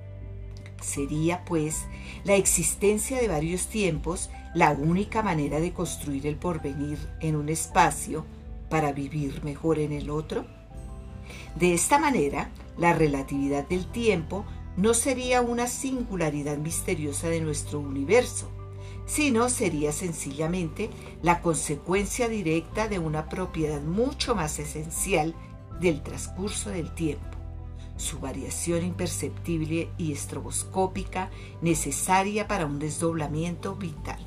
[0.81, 1.85] Sería, pues,
[2.23, 8.25] la existencia de varios tiempos la única manera de construir el porvenir en un espacio
[8.69, 10.45] para vivir mejor en el otro?
[11.55, 18.49] De esta manera, la relatividad del tiempo no sería una singularidad misteriosa de nuestro universo,
[19.05, 20.89] sino sería sencillamente
[21.21, 25.35] la consecuencia directa de una propiedad mucho más esencial
[25.79, 27.30] del transcurso del tiempo
[28.01, 31.29] su variación imperceptible y estroboscópica
[31.61, 34.19] necesaria para un desdoblamiento vital.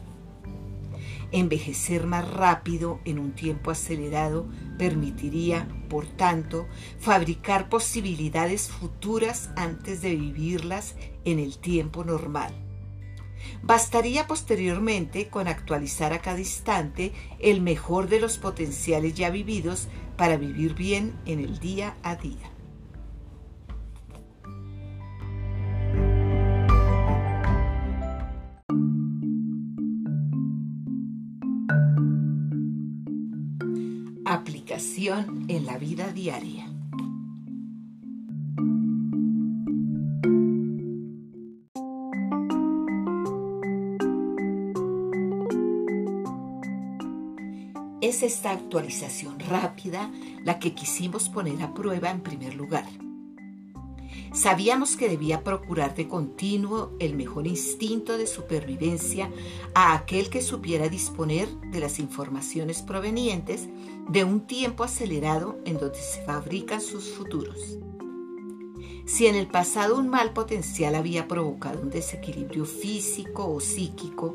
[1.33, 4.47] Envejecer más rápido en un tiempo acelerado
[4.79, 6.69] permitiría, por tanto,
[7.01, 12.55] fabricar posibilidades futuras antes de vivirlas en el tiempo normal.
[13.63, 20.37] Bastaría posteriormente con actualizar a cada instante el mejor de los potenciales ya vividos para
[20.37, 22.54] vivir bien en el día a día.
[35.07, 36.65] En la vida diaria.
[48.01, 50.11] Es esta actualización rápida
[50.43, 52.87] la que quisimos poner a prueba en primer lugar.
[54.35, 59.31] Sabíamos que debía procurar de continuo el mejor instinto de supervivencia
[59.75, 63.69] a aquel que supiera disponer de las informaciones provenientes
[64.09, 67.79] de un tiempo acelerado en donde se fabrican sus futuros.
[69.07, 74.35] Si en el pasado un mal potencial había provocado un desequilibrio físico o psíquico,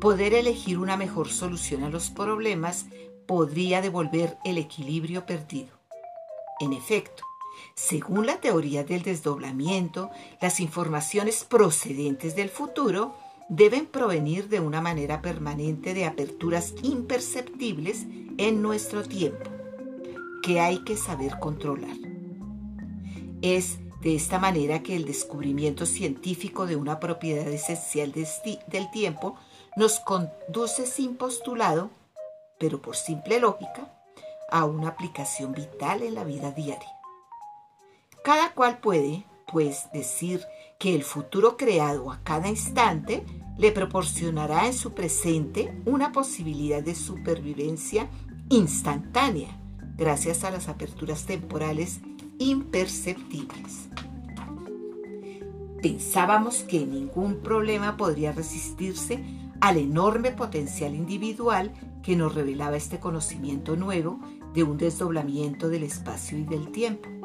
[0.00, 2.86] poder elegir una mejor solución a los problemas
[3.26, 5.70] podría devolver el equilibrio perdido.
[6.60, 7.24] En efecto,
[7.74, 13.14] según la teoría del desdoblamiento, las informaciones procedentes del futuro
[13.48, 18.06] deben provenir de una manera permanente de aperturas imperceptibles
[18.38, 19.50] en nuestro tiempo,
[20.42, 21.96] que hay que saber controlar.
[23.42, 29.36] Es de esta manera que el descubrimiento científico de una propiedad esencial del tiempo
[29.76, 31.90] nos conduce sin postulado,
[32.58, 33.92] pero por simple lógica,
[34.50, 36.99] a una aplicación vital en la vida diaria.
[38.22, 40.42] Cada cual puede, pues, decir
[40.78, 43.24] que el futuro creado a cada instante
[43.58, 48.08] le proporcionará en su presente una posibilidad de supervivencia
[48.48, 49.48] instantánea
[49.96, 52.00] gracias a las aperturas temporales
[52.38, 53.88] imperceptibles.
[55.82, 59.22] Pensábamos que ningún problema podría resistirse
[59.60, 64.20] al enorme potencial individual que nos revelaba este conocimiento nuevo
[64.54, 67.19] de un desdoblamiento del espacio y del tiempo.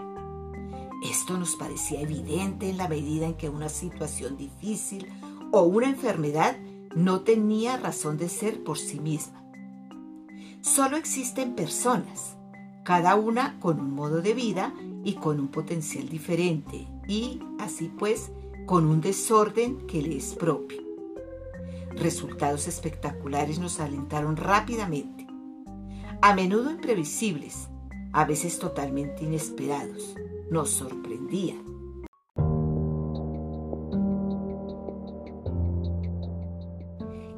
[1.09, 5.07] Esto nos parecía evidente en la medida en que una situación difícil
[5.51, 6.57] o una enfermedad
[6.95, 9.43] no tenía razón de ser por sí misma.
[10.61, 12.37] Solo existen personas,
[12.83, 18.31] cada una con un modo de vida y con un potencial diferente, y así pues
[18.65, 20.81] con un desorden que le es propio.
[21.95, 25.27] Resultados espectaculares nos alentaron rápidamente,
[26.23, 27.67] a menudo imprevisibles,
[28.11, 30.15] a veces totalmente inesperados.
[30.49, 31.63] Nos sorprendían.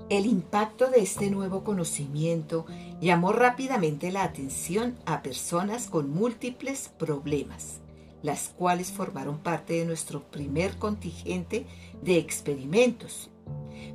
[0.09, 2.65] El impacto de este nuevo conocimiento
[3.01, 7.79] llamó rápidamente la atención a personas con múltiples problemas,
[8.23, 11.65] las cuales formaron parte de nuestro primer contingente
[12.01, 13.29] de experimentos.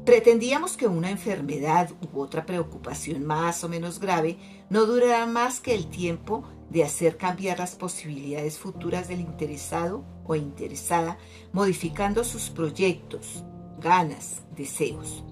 [0.04, 4.36] Pretendíamos que una enfermedad u otra preocupación más o menos grave
[4.68, 10.34] no durara más que el tiempo de hacer cambiar las posibilidades futuras del interesado o
[10.34, 11.18] interesada,
[11.52, 13.44] modificando sus proyectos,
[13.78, 15.22] ganas, deseos.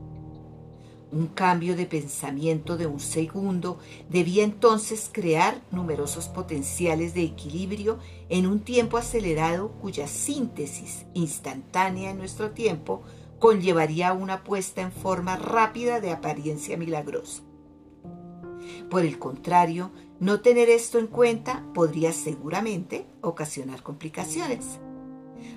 [1.13, 3.79] Un cambio de pensamiento de un segundo
[4.11, 12.19] debía entonces crear numerosos potenciales de equilibrio en un tiempo acelerado cuya síntesis instantánea en
[12.19, 13.03] nuestro tiempo
[13.41, 17.43] conllevaría una puesta en forma rápida de apariencia milagrosa.
[18.89, 24.79] Por el contrario, no tener esto en cuenta podría seguramente ocasionar complicaciones,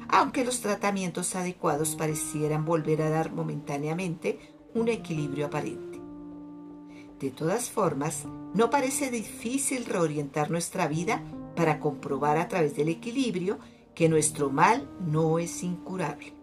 [0.07, 4.39] aunque los tratamientos adecuados parecieran volver a dar momentáneamente
[4.73, 6.01] un equilibrio aparente.
[7.19, 11.23] De todas formas, no parece difícil reorientar nuestra vida
[11.55, 13.59] para comprobar a través del equilibrio
[13.95, 16.33] que nuestro mal no es incurable.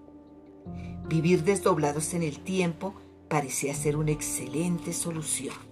[1.08, 2.94] Vivir desdoblados en el tiempo
[3.28, 5.69] parecía ser una excelente solución.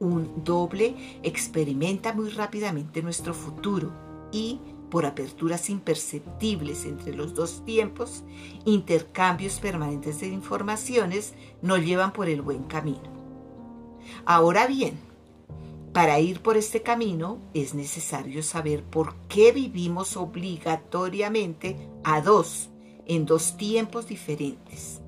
[0.00, 3.92] Un doble experimenta muy rápidamente nuestro futuro
[4.32, 4.58] y,
[4.90, 8.24] por aperturas imperceptibles entre los dos tiempos,
[8.64, 13.12] intercambios permanentes de informaciones nos llevan por el buen camino.
[14.24, 14.98] Ahora bien,
[15.92, 22.70] para ir por este camino es necesario saber por qué vivimos obligatoriamente a dos
[23.06, 25.02] en dos tiempos diferentes.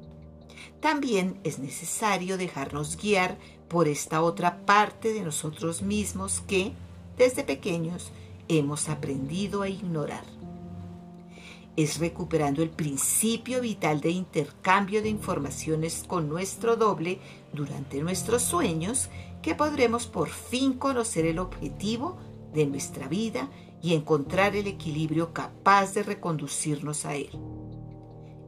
[0.80, 3.38] También es necesario dejarnos guiar
[3.72, 6.72] por esta otra parte de nosotros mismos que,
[7.16, 8.12] desde pequeños,
[8.46, 10.24] hemos aprendido a ignorar.
[11.74, 17.18] Es recuperando el principio vital de intercambio de informaciones con nuestro doble
[17.54, 19.08] durante nuestros sueños
[19.40, 22.18] que podremos por fin conocer el objetivo
[22.52, 23.48] de nuestra vida
[23.80, 27.30] y encontrar el equilibrio capaz de reconducirnos a él.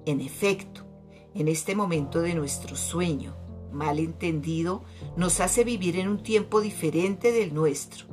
[0.05, 0.83] En efecto,
[1.35, 3.35] en este momento de nuestro sueño,
[3.75, 4.85] mal entendido,
[5.17, 8.07] nos hace vivir en un tiempo diferente del nuestro.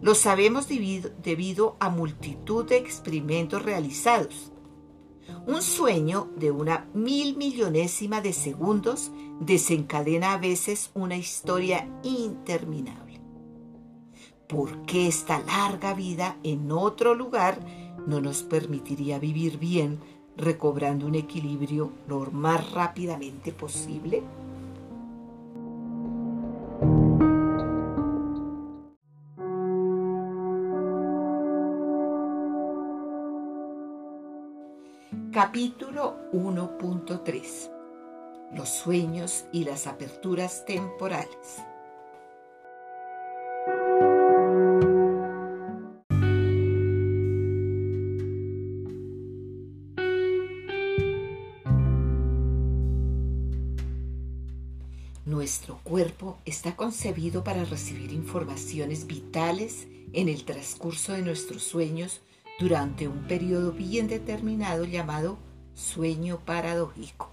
[0.00, 4.52] Lo sabemos debido, a multitud de experimentos realizados.
[5.46, 9.10] Un sueño de una mil millonésima de segundos
[9.40, 13.20] desencadena a veces una historia interminable.
[14.48, 17.60] ¿Por qué esta larga vida en otro lugar
[18.06, 20.00] no nos permitiría vivir bien
[20.36, 24.22] recobrando un equilibrio lo más rápidamente posible?
[35.50, 37.70] Capítulo 1.3
[38.54, 41.62] Los sueños y las aperturas temporales.
[55.24, 62.20] Nuestro cuerpo está concebido para recibir informaciones vitales en el transcurso de nuestros sueños
[62.58, 65.38] durante un periodo bien determinado llamado
[65.74, 67.30] sueño paradójico.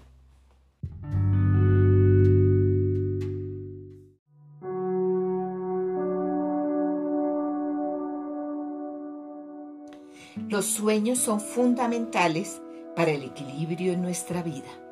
[10.48, 12.60] Los sueños son fundamentales
[12.94, 14.85] para el equilibrio en nuestra vida.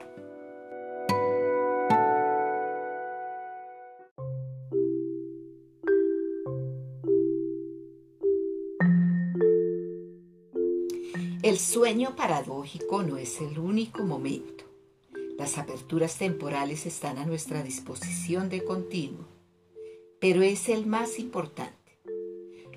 [11.54, 14.64] El sueño paradójico no es el único momento.
[15.38, 19.24] Las aperturas temporales están a nuestra disposición de continuo,
[20.20, 22.00] pero es el más importante.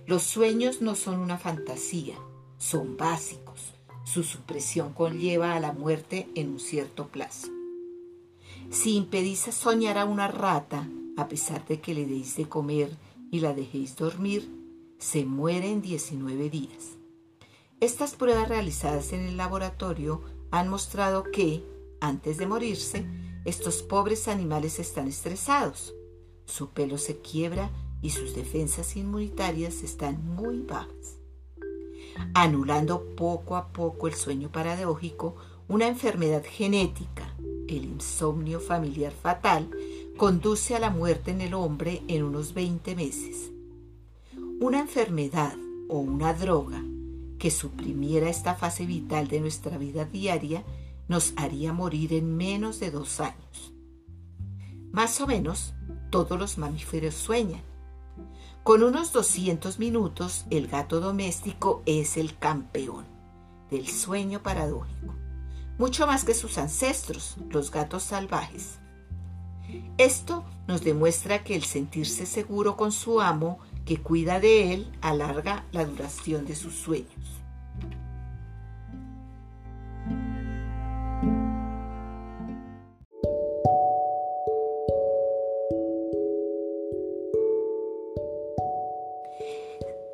[0.05, 2.19] Los sueños no son una fantasía,
[2.59, 3.73] son básicos.
[4.05, 7.47] Su supresión conlleva a la muerte en un cierto plazo.
[8.69, 12.95] Si impedís soñar a una rata, a pesar de que le deis de comer
[13.31, 14.47] y la dejéis dormir,
[14.99, 16.96] se muere en 19 días.
[17.79, 21.63] Estas pruebas realizadas en el laboratorio han mostrado que,
[22.01, 23.05] antes de morirse,
[23.45, 25.93] estos pobres animales están estresados.
[26.45, 27.69] Su pelo se quiebra
[28.01, 31.19] y sus defensas inmunitarias están muy bajas,
[32.33, 35.35] anulando poco a poco el sueño paradójico,
[35.67, 37.35] una enfermedad genética,
[37.67, 39.69] el insomnio familiar fatal,
[40.17, 43.51] conduce a la muerte en el hombre en unos 20 meses.
[44.59, 45.55] Una enfermedad
[45.89, 46.83] o una droga
[47.37, 50.63] que suprimiera esta fase vital de nuestra vida diaria
[51.07, 53.73] nos haría morir en menos de dos años.
[54.91, 55.73] Más o menos
[56.09, 57.61] todos los mamíferos sueñan.
[58.63, 63.05] Con unos 200 minutos el gato doméstico es el campeón
[63.69, 65.13] del sueño paradójico,
[65.77, 68.79] mucho más que sus ancestros, los gatos salvajes.
[69.97, 75.65] Esto nos demuestra que el sentirse seguro con su amo que cuida de él alarga
[75.71, 77.07] la duración de sus sueños.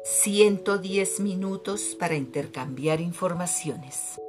[0.06, 4.22] «110 minutos para intercambiar informaciones.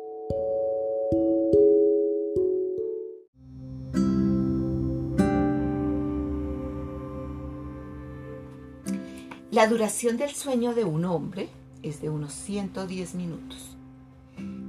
[9.55, 11.49] La duración del sueño de un hombre
[11.85, 13.77] es de unos 110 minutos.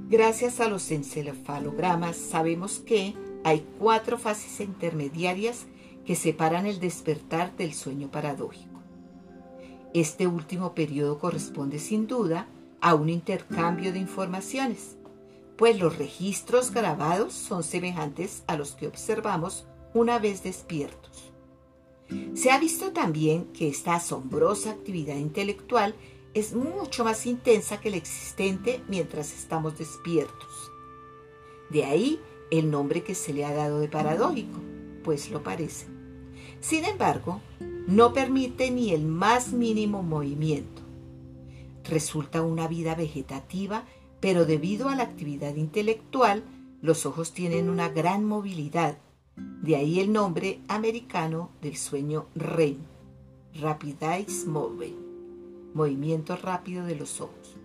[0.08, 5.66] Gracias a los encefalogramas sabemos que hay cuatro fases intermediarias
[6.04, 8.80] que separan el despertar del sueño paradójico.
[9.92, 12.46] Este último periodo corresponde sin duda
[12.80, 14.96] a un intercambio de informaciones,
[15.56, 21.32] pues los registros grabados son semejantes a los que observamos una vez despiertos.
[22.34, 25.94] Se ha visto también que esta asombrosa actividad intelectual
[26.34, 30.70] es mucho más intensa que la existente mientras estamos despiertos.
[31.70, 34.60] De ahí el nombre que se le ha dado de paradójico,
[35.02, 35.86] pues lo parece.
[36.60, 37.40] Sin embargo,
[37.86, 40.82] no permite ni el más mínimo movimiento.
[41.84, 43.84] Resulta una vida vegetativa,
[44.20, 46.44] pero debido a la actividad intelectual,
[46.82, 48.98] los ojos tienen una gran movilidad
[49.36, 52.78] de ahí el nombre americano del sueño REM,
[53.60, 54.96] Rapid Eyes Movement,
[55.74, 57.56] movimiento rápido de los ojos.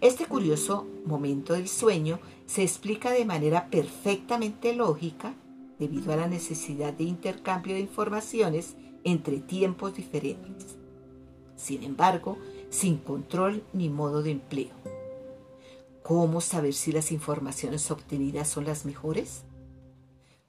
[0.00, 5.34] Este curioso momento del sueño se explica de manera perfectamente lógica
[5.78, 10.76] debido a la necesidad de intercambio de informaciones entre tiempos diferentes.
[11.56, 12.38] Sin embargo,
[12.70, 14.74] sin control ni modo de empleo.
[16.02, 19.44] ¿Cómo saber si las informaciones obtenidas son las mejores?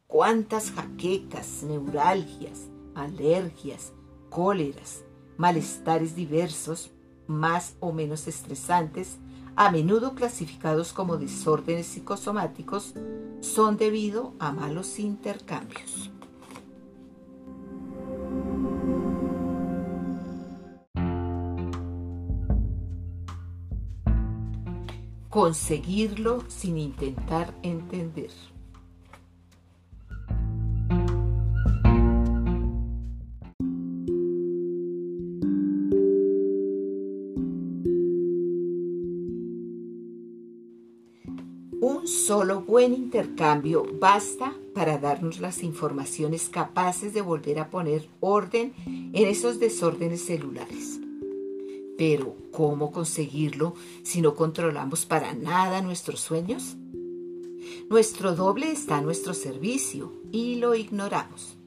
[0.09, 3.93] Cuántas jaquecas, neuralgias, alergias,
[4.31, 5.05] cóleras,
[5.37, 6.91] malestares diversos,
[7.27, 9.19] más o menos estresantes,
[9.55, 12.95] a menudo clasificados como desórdenes psicosomáticos,
[13.39, 16.09] son debido a malos intercambios.
[25.29, 28.31] Conseguirlo sin intentar entender.
[42.29, 49.27] Solo buen intercambio basta para darnos las informaciones capaces de volver a poner orden en
[49.27, 50.99] esos desórdenes celulares.
[51.97, 53.73] Pero, ¿cómo conseguirlo
[54.03, 56.77] si no controlamos para nada nuestros sueños?
[57.89, 61.57] Nuestro doble está a nuestro servicio y lo ignoramos.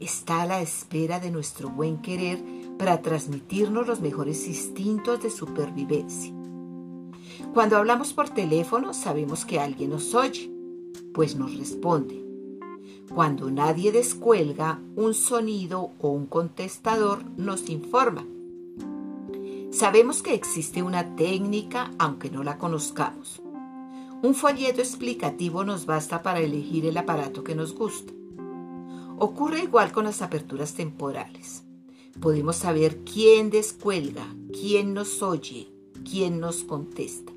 [0.00, 2.44] Está a la espera de nuestro buen querer
[2.78, 6.37] para transmitirnos los mejores instintos de supervivencia.
[7.58, 10.48] Cuando hablamos por teléfono sabemos que alguien nos oye,
[11.12, 12.24] pues nos responde.
[13.12, 18.24] Cuando nadie descuelga, un sonido o un contestador nos informa.
[19.72, 23.42] Sabemos que existe una técnica aunque no la conozcamos.
[24.22, 28.12] Un folleto explicativo nos basta para elegir el aparato que nos gusta.
[29.18, 31.64] Ocurre igual con las aperturas temporales.
[32.20, 35.66] Podemos saber quién descuelga, quién nos oye,
[36.04, 37.32] quién nos contesta.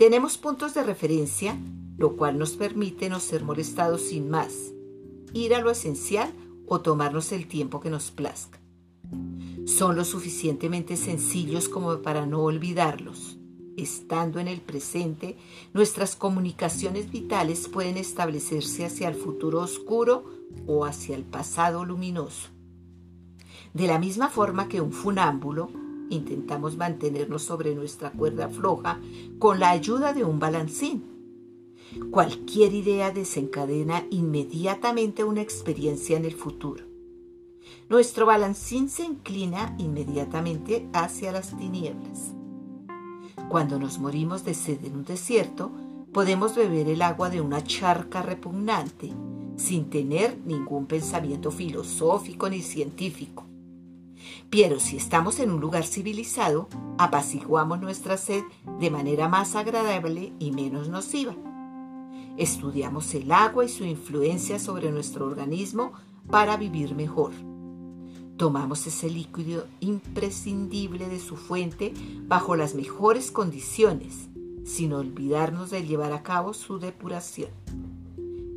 [0.00, 1.58] Tenemos puntos de referencia,
[1.98, 4.72] lo cual nos permite no ser molestados sin más,
[5.34, 6.32] ir a lo esencial
[6.66, 8.58] o tomarnos el tiempo que nos plazca.
[9.66, 13.36] Son lo suficientemente sencillos como para no olvidarlos.
[13.76, 15.36] Estando en el presente,
[15.74, 20.24] nuestras comunicaciones vitales pueden establecerse hacia el futuro oscuro
[20.66, 22.48] o hacia el pasado luminoso.
[23.74, 25.68] De la misma forma que un funámbulo
[26.10, 29.00] intentamos mantenernos sobre nuestra cuerda floja
[29.38, 31.04] con la ayuda de un balancín.
[32.10, 36.84] Cualquier idea desencadena inmediatamente una experiencia en el futuro.
[37.88, 42.32] nuestro balancín se inclina inmediatamente hacia las tinieblas.
[43.48, 45.72] Cuando nos morimos de sed en un desierto,
[46.12, 49.12] podemos beber el agua de una charca repugnante
[49.56, 53.49] sin tener ningún pensamiento filosófico ni científico.
[54.50, 58.42] Pero si estamos en un lugar civilizado, apaciguamos nuestra sed
[58.80, 61.36] de manera más agradable y menos nociva.
[62.36, 65.92] Estudiamos el agua y su influencia sobre nuestro organismo
[66.28, 67.32] para vivir mejor.
[68.36, 71.92] Tomamos ese líquido imprescindible de su fuente
[72.26, 74.30] bajo las mejores condiciones,
[74.64, 77.50] sin olvidarnos de llevar a cabo su depuración.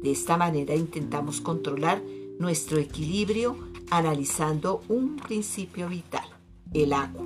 [0.02, 2.02] De esta manera intentamos controlar
[2.39, 3.58] nuestro equilibrio
[3.89, 6.27] analizando un principio vital,
[6.73, 7.25] el agua.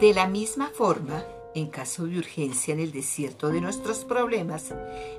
[0.00, 1.24] De la misma forma,
[1.56, 4.72] en caso de urgencia en el desierto de nuestros problemas,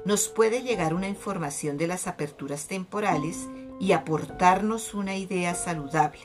[0.06, 3.50] nos puede llegar una información de las aperturas temporales
[3.80, 6.22] y aportarnos una idea saludable.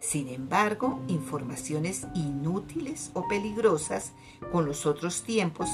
[0.00, 4.14] Sin embargo, informaciones inútiles o peligrosas
[4.50, 5.68] con los otros tiempos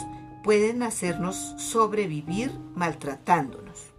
[0.46, 3.92] pueden hacernos sobrevivir maltratándonos.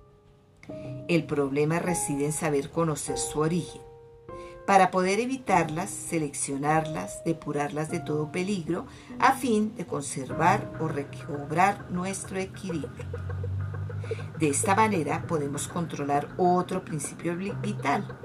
[1.09, 3.81] El problema reside en saber conocer su origen.
[4.65, 8.85] Para poder evitarlas, seleccionarlas, depurarlas de todo peligro,
[9.19, 13.05] a fin de conservar o recobrar nuestro equilibrio.
[14.39, 18.17] De esta manera podemos controlar otro principio vital,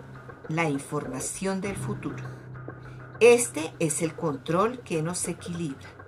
[0.47, 2.23] la información del futuro.
[3.19, 6.02] Este es el control que nos equilibra.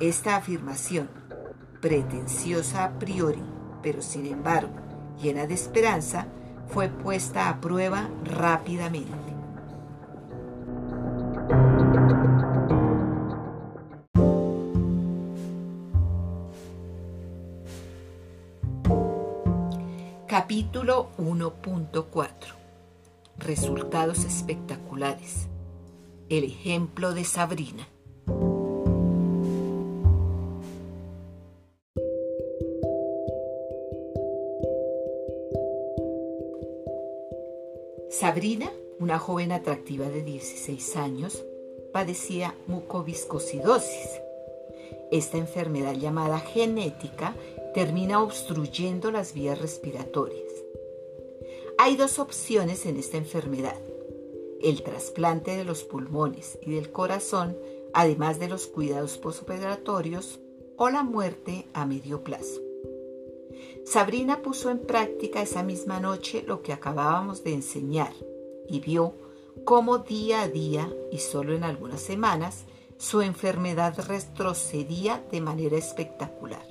[0.00, 1.08] Esta afirmación,
[1.80, 3.42] pretenciosa a priori,
[3.82, 4.70] pero sin embargo
[5.20, 6.28] llena de esperanza,
[6.68, 9.34] fue puesta a prueba rápidamente.
[20.28, 22.28] Capítulo 1.4
[23.38, 25.48] Resultados espectaculares.
[26.28, 27.88] El ejemplo de Sabrina.
[38.18, 41.44] Sabrina, una joven atractiva de 16 años,
[41.92, 44.08] padecía mucoviscosidosis.
[45.12, 47.36] Esta enfermedad llamada genética
[47.74, 50.50] termina obstruyendo las vías respiratorias.
[51.78, 53.76] Hay dos opciones en esta enfermedad.
[54.60, 57.56] El trasplante de los pulmones y del corazón,
[57.94, 60.40] además de los cuidados postoperatorios,
[60.76, 62.67] o la muerte a medio plazo.
[63.90, 68.12] Sabrina puso en práctica esa misma noche lo que acabábamos de enseñar
[68.68, 69.14] y vio
[69.64, 72.66] cómo día a día y solo en algunas semanas
[72.98, 76.66] su enfermedad retrocedía de manera espectacular.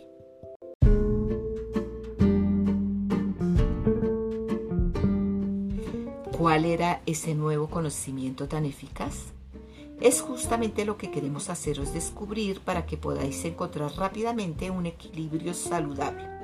[6.37, 9.33] ¿Cuál era ese nuevo conocimiento tan eficaz?
[9.99, 16.36] Es justamente lo que queremos haceros descubrir para que podáis encontrar rápidamente un equilibrio saludable.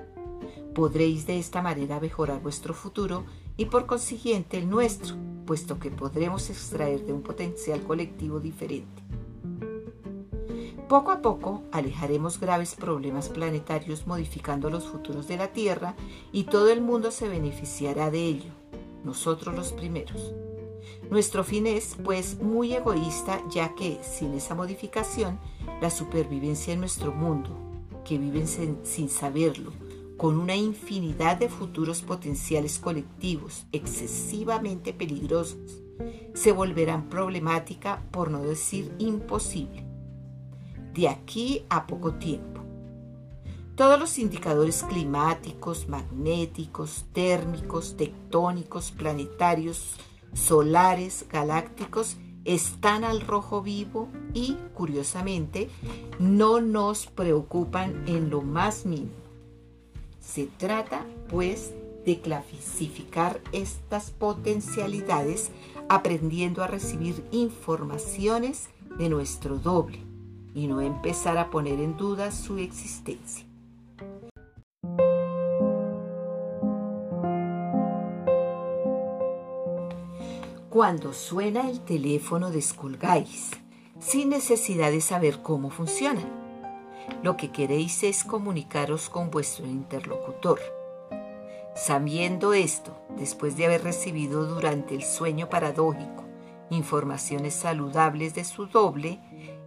[0.73, 3.25] Podréis de esta manera mejorar vuestro futuro
[3.57, 5.15] y por consiguiente el nuestro,
[5.45, 9.03] puesto que podremos extraer de un potencial colectivo diferente.
[10.89, 15.95] Poco a poco alejaremos graves problemas planetarios modificando los futuros de la Tierra
[16.31, 18.51] y todo el mundo se beneficiará de ello,
[19.03, 20.33] nosotros los primeros.
[21.11, 25.39] Nuestro fin es, pues, muy egoísta, ya que, sin esa modificación,
[25.81, 27.49] la supervivencia en nuestro mundo,
[28.03, 29.71] que viven sin saberlo,
[30.17, 35.83] con una infinidad de futuros potenciales colectivos excesivamente peligrosos,
[36.33, 39.85] se volverán problemática, por no decir imposible.
[40.93, 42.61] De aquí a poco tiempo.
[43.75, 49.95] Todos los indicadores climáticos, magnéticos, térmicos, tectónicos, planetarios,
[50.33, 55.69] solares, galácticos, están al rojo vivo y, curiosamente,
[56.19, 59.22] no nos preocupan en lo más mínimo.
[60.23, 61.73] Se trata, pues,
[62.05, 65.51] de clasificar estas potencialidades
[65.89, 69.99] aprendiendo a recibir informaciones de nuestro doble
[70.55, 73.45] y no empezar a poner en duda su existencia.
[80.69, 83.51] Cuando suena el teléfono descolgáis,
[83.99, 86.42] sin necesidad de saber cómo funciona
[87.21, 90.59] lo que queréis es comunicaros con vuestro interlocutor.
[91.75, 96.23] Sabiendo esto, después de haber recibido durante el sueño paradójico
[96.69, 99.19] informaciones saludables de su doble,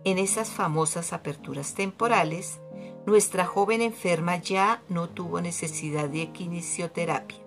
[0.05, 2.61] en esas famosas aperturas temporales,
[3.07, 7.39] nuestra joven enferma ya no tuvo necesidad de quinesioterapia.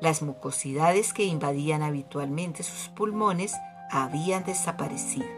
[0.00, 3.54] Las mucosidades que invadían habitualmente sus pulmones
[3.90, 5.37] habían desaparecido.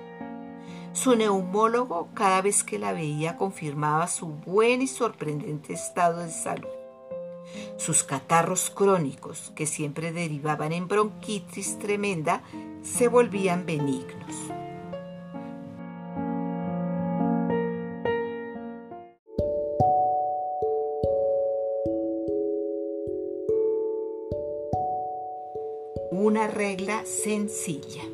[0.92, 6.68] Su neumólogo cada vez que la veía confirmaba su buen y sorprendente estado de salud.
[7.76, 12.42] Sus catarros crónicos, que siempre derivaban en bronquitis tremenda,
[12.82, 14.34] se volvían benignos.
[26.10, 28.09] Una regla sencilla.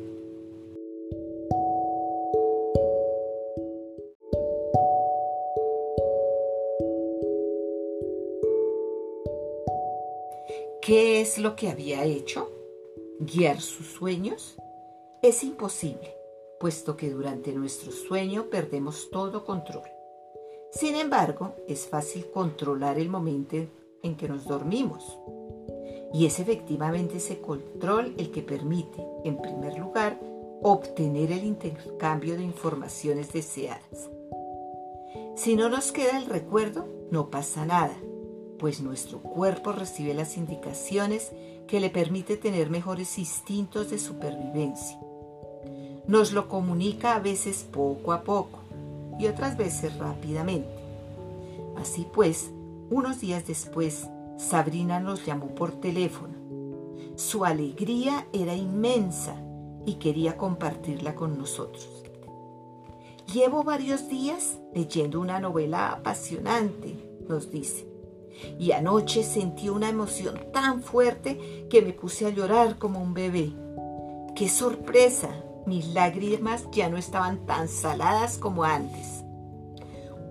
[10.87, 12.49] ¿Qué es lo que había hecho?
[13.19, 14.55] ¿Guiar sus sueños?
[15.21, 16.15] Es imposible,
[16.61, 19.83] puesto que durante nuestro sueño perdemos todo control.
[20.71, 23.57] Sin embargo, es fácil controlar el momento
[24.01, 25.03] en que nos dormimos.
[26.13, 30.17] Y es efectivamente ese control el que permite, en primer lugar,
[30.61, 34.09] obtener el intercambio de informaciones deseadas.
[35.35, 37.97] Si no nos queda el recuerdo, no pasa nada
[38.57, 41.31] pues nuestro cuerpo recibe las indicaciones
[41.67, 44.99] que le permite tener mejores instintos de supervivencia.
[46.07, 48.59] Nos lo comunica a veces poco a poco
[49.19, 50.69] y otras veces rápidamente.
[51.77, 52.51] Así pues,
[52.89, 56.33] unos días después, Sabrina nos llamó por teléfono.
[57.15, 59.35] Su alegría era inmensa
[59.85, 62.03] y quería compartirla con nosotros.
[63.33, 66.95] Llevo varios días leyendo una novela apasionante,
[67.27, 67.96] nos dice
[68.59, 73.53] y anoche sentí una emoción tan fuerte que me puse a llorar como un bebé.
[74.35, 75.43] ¡Qué sorpresa!
[75.65, 79.23] Mis lágrimas ya no estaban tan saladas como antes.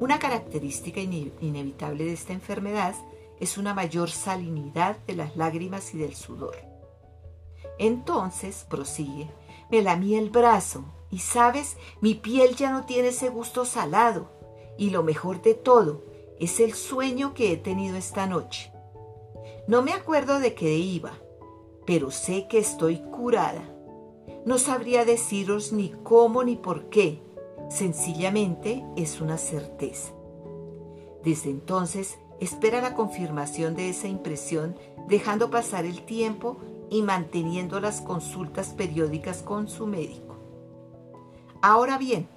[0.01, 2.95] Una característica inevitable de esta enfermedad
[3.39, 6.57] es una mayor salinidad de las lágrimas y del sudor.
[7.79, 9.31] Entonces, prosigue,
[9.71, 14.31] me lamí el brazo y sabes, mi piel ya no tiene ese gusto salado.
[14.79, 16.05] Y lo mejor de todo,
[16.39, 18.73] es el sueño que he tenido esta noche.
[19.67, 21.13] No me acuerdo de qué iba,
[21.87, 23.63] pero sé que estoy curada.
[24.45, 27.23] No sabría deciros ni cómo ni por qué.
[27.69, 30.13] Sencillamente es una certeza.
[31.25, 34.77] Desde entonces espera la confirmación de esa impresión,
[35.09, 36.59] dejando pasar el tiempo
[36.91, 40.37] y manteniendo las consultas periódicas con su médico.
[41.63, 42.29] Ahora bien,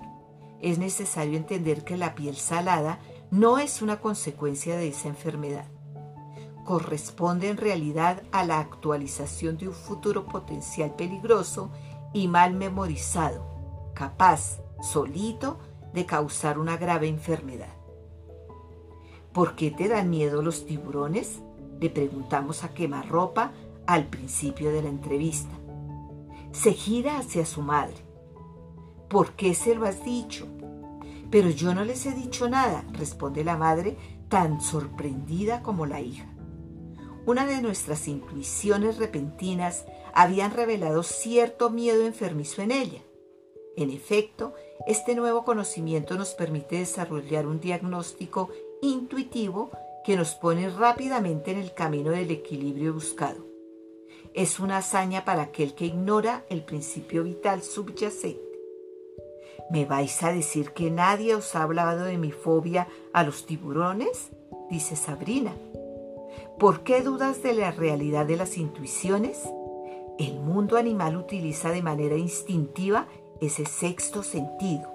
[0.62, 3.00] es necesario entender que la piel salada
[3.32, 5.66] no es una consecuencia de esa enfermedad.
[6.66, 11.72] Corresponde en realidad a la actualización de un futuro potencial peligroso
[12.14, 13.46] y mal memorizado,
[13.94, 15.60] capaz, solito,
[15.94, 17.74] de causar una grave enfermedad.
[19.34, 21.40] ¿Por qué te dan miedo los tiburones?
[21.80, 23.52] Le preguntamos a quemarropa
[23.86, 25.56] al principio de la entrevista.
[26.52, 27.98] Se gira hacia su madre.
[29.08, 30.48] ¿Por qué se lo has dicho?
[31.32, 33.98] Pero yo no les he dicho nada, responde la madre,
[34.30, 36.28] tan sorprendida como la hija.
[37.26, 43.02] Una de nuestras intuiciones repentinas habían revelado cierto miedo enfermizo en ella.
[43.78, 44.54] En efecto,
[44.88, 48.50] este nuevo conocimiento nos permite desarrollar un diagnóstico
[48.82, 49.70] intuitivo
[50.04, 53.46] que nos pone rápidamente en el camino del equilibrio buscado.
[54.34, 58.49] Es una hazaña para aquel que ignora el principio vital subyacente
[59.70, 64.32] ¿Me vais a decir que nadie os ha hablado de mi fobia a los tiburones?
[64.70, 65.54] dice Sabrina.
[66.58, 69.38] ¿Por qué dudas de la realidad de las intuiciones?
[70.18, 73.08] El mundo animal utiliza de manera instintiva
[73.42, 74.92] ese sexto sentido.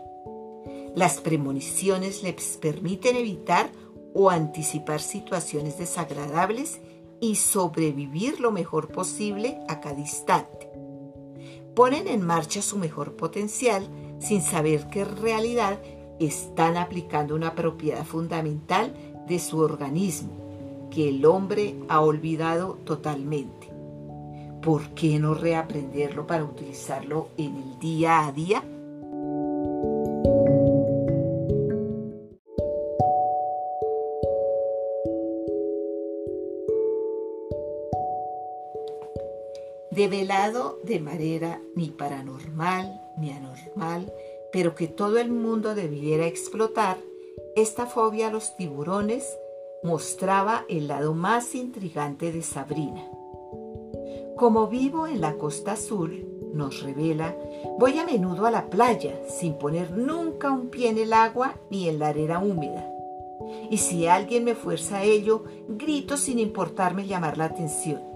[0.94, 3.70] Las premoniciones les permiten evitar
[4.12, 6.80] o anticipar situaciones desagradables
[7.20, 10.70] y sobrevivir lo mejor posible a cada instante.
[11.74, 13.88] Ponen en marcha su mejor potencial
[14.24, 15.78] sin saber que realidad
[16.18, 18.94] están aplicando una propiedad fundamental
[19.28, 20.30] de su organismo
[20.90, 23.68] que el hombre ha olvidado totalmente.
[24.62, 28.62] ¿Por qué no reaprenderlo para utilizarlo en el día a día?
[39.90, 44.12] Develado de manera ni paranormal ni anormal,
[44.52, 46.98] pero que todo el mundo debiera explotar,
[47.56, 49.36] esta fobia a los tiburones
[49.82, 53.04] mostraba el lado más intrigante de Sabrina.
[54.36, 57.36] Como vivo en la costa azul, nos revela,
[57.78, 61.88] voy a menudo a la playa sin poner nunca un pie en el agua ni
[61.88, 62.90] en la arena húmeda.
[63.70, 68.13] Y si alguien me fuerza a ello, grito sin importarme llamar la atención.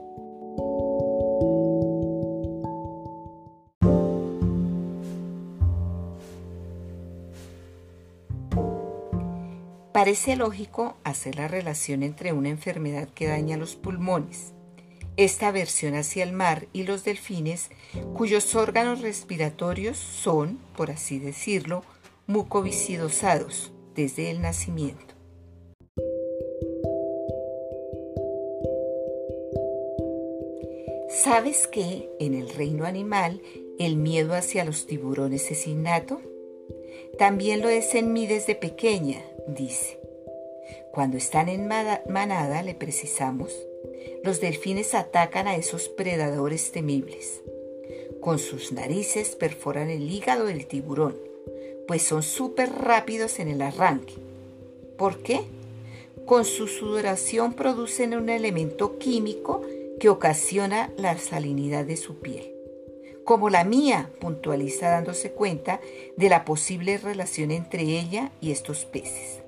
[10.08, 14.54] Parece lógico hacer la relación entre una enfermedad que daña los pulmones,
[15.18, 17.68] esta aversión hacia el mar y los delfines,
[18.14, 21.84] cuyos órganos respiratorios son, por así decirlo,
[22.26, 25.14] mucoviscidosados desde el nacimiento.
[31.10, 33.42] ¿Sabes que en el reino animal
[33.78, 36.22] el miedo hacia los tiburones es innato?
[37.18, 39.97] También lo es en mí desde pequeña, dice.
[40.98, 43.54] Cuando están en manada, le precisamos,
[44.24, 47.40] los delfines atacan a esos predadores temibles.
[48.20, 51.16] Con sus narices perforan el hígado del tiburón,
[51.86, 54.14] pues son súper rápidos en el arranque.
[54.96, 55.42] ¿Por qué?
[56.26, 59.62] Con su sudoración producen un elemento químico
[60.00, 62.52] que ocasiona la salinidad de su piel.
[63.22, 65.80] Como la mía, puntualiza dándose cuenta
[66.16, 69.44] de la posible relación entre ella y estos peces.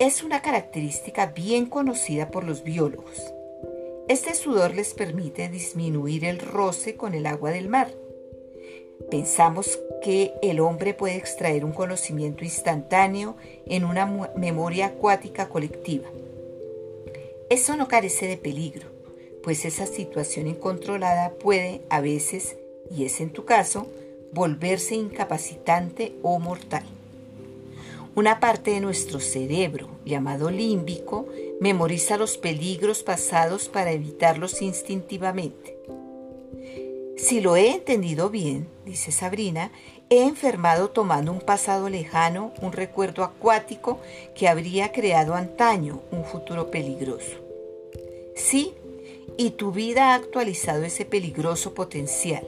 [0.00, 3.34] Es una característica bien conocida por los biólogos.
[4.08, 7.92] Este sudor les permite disminuir el roce con el agua del mar.
[9.10, 13.36] Pensamos que el hombre puede extraer un conocimiento instantáneo
[13.66, 16.08] en una memoria acuática colectiva.
[17.50, 18.88] Eso no carece de peligro,
[19.42, 22.56] pues esa situación incontrolada puede a veces,
[22.90, 23.86] y es en tu caso,
[24.32, 26.86] volverse incapacitante o mortal.
[28.20, 31.26] Una parte de nuestro cerebro, llamado límbico,
[31.58, 35.78] memoriza los peligros pasados para evitarlos instintivamente.
[37.16, 39.72] Si lo he entendido bien, dice Sabrina,
[40.10, 44.00] he enfermado tomando un pasado lejano, un recuerdo acuático
[44.34, 47.38] que habría creado antaño un futuro peligroso.
[48.36, 48.74] Sí,
[49.38, 52.46] y tu vida ha actualizado ese peligroso potencial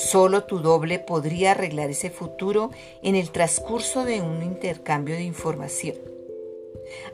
[0.00, 2.70] Solo tu doble podría arreglar ese futuro
[3.02, 5.94] en el transcurso de un intercambio de información.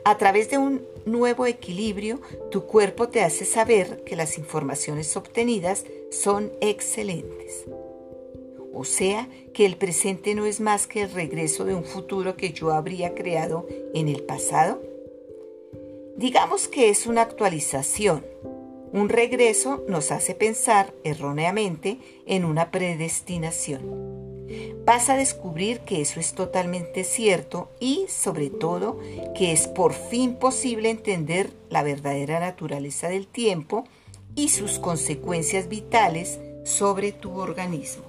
[0.05, 5.83] A través de un nuevo equilibrio, tu cuerpo te hace saber que las informaciones obtenidas
[6.11, 7.65] son excelentes.
[8.73, 12.53] O sea, que el presente no es más que el regreso de un futuro que
[12.53, 14.81] yo habría creado en el pasado.
[16.15, 18.25] Digamos que es una actualización,
[18.93, 24.17] un regreso nos hace pensar erróneamente en una predestinación.
[24.85, 28.99] Vas a descubrir que eso es totalmente cierto y, sobre todo,
[29.35, 33.83] que es por fin posible entender la verdadera naturaleza del tiempo
[34.35, 38.06] y sus consecuencias vitales sobre tu organismo.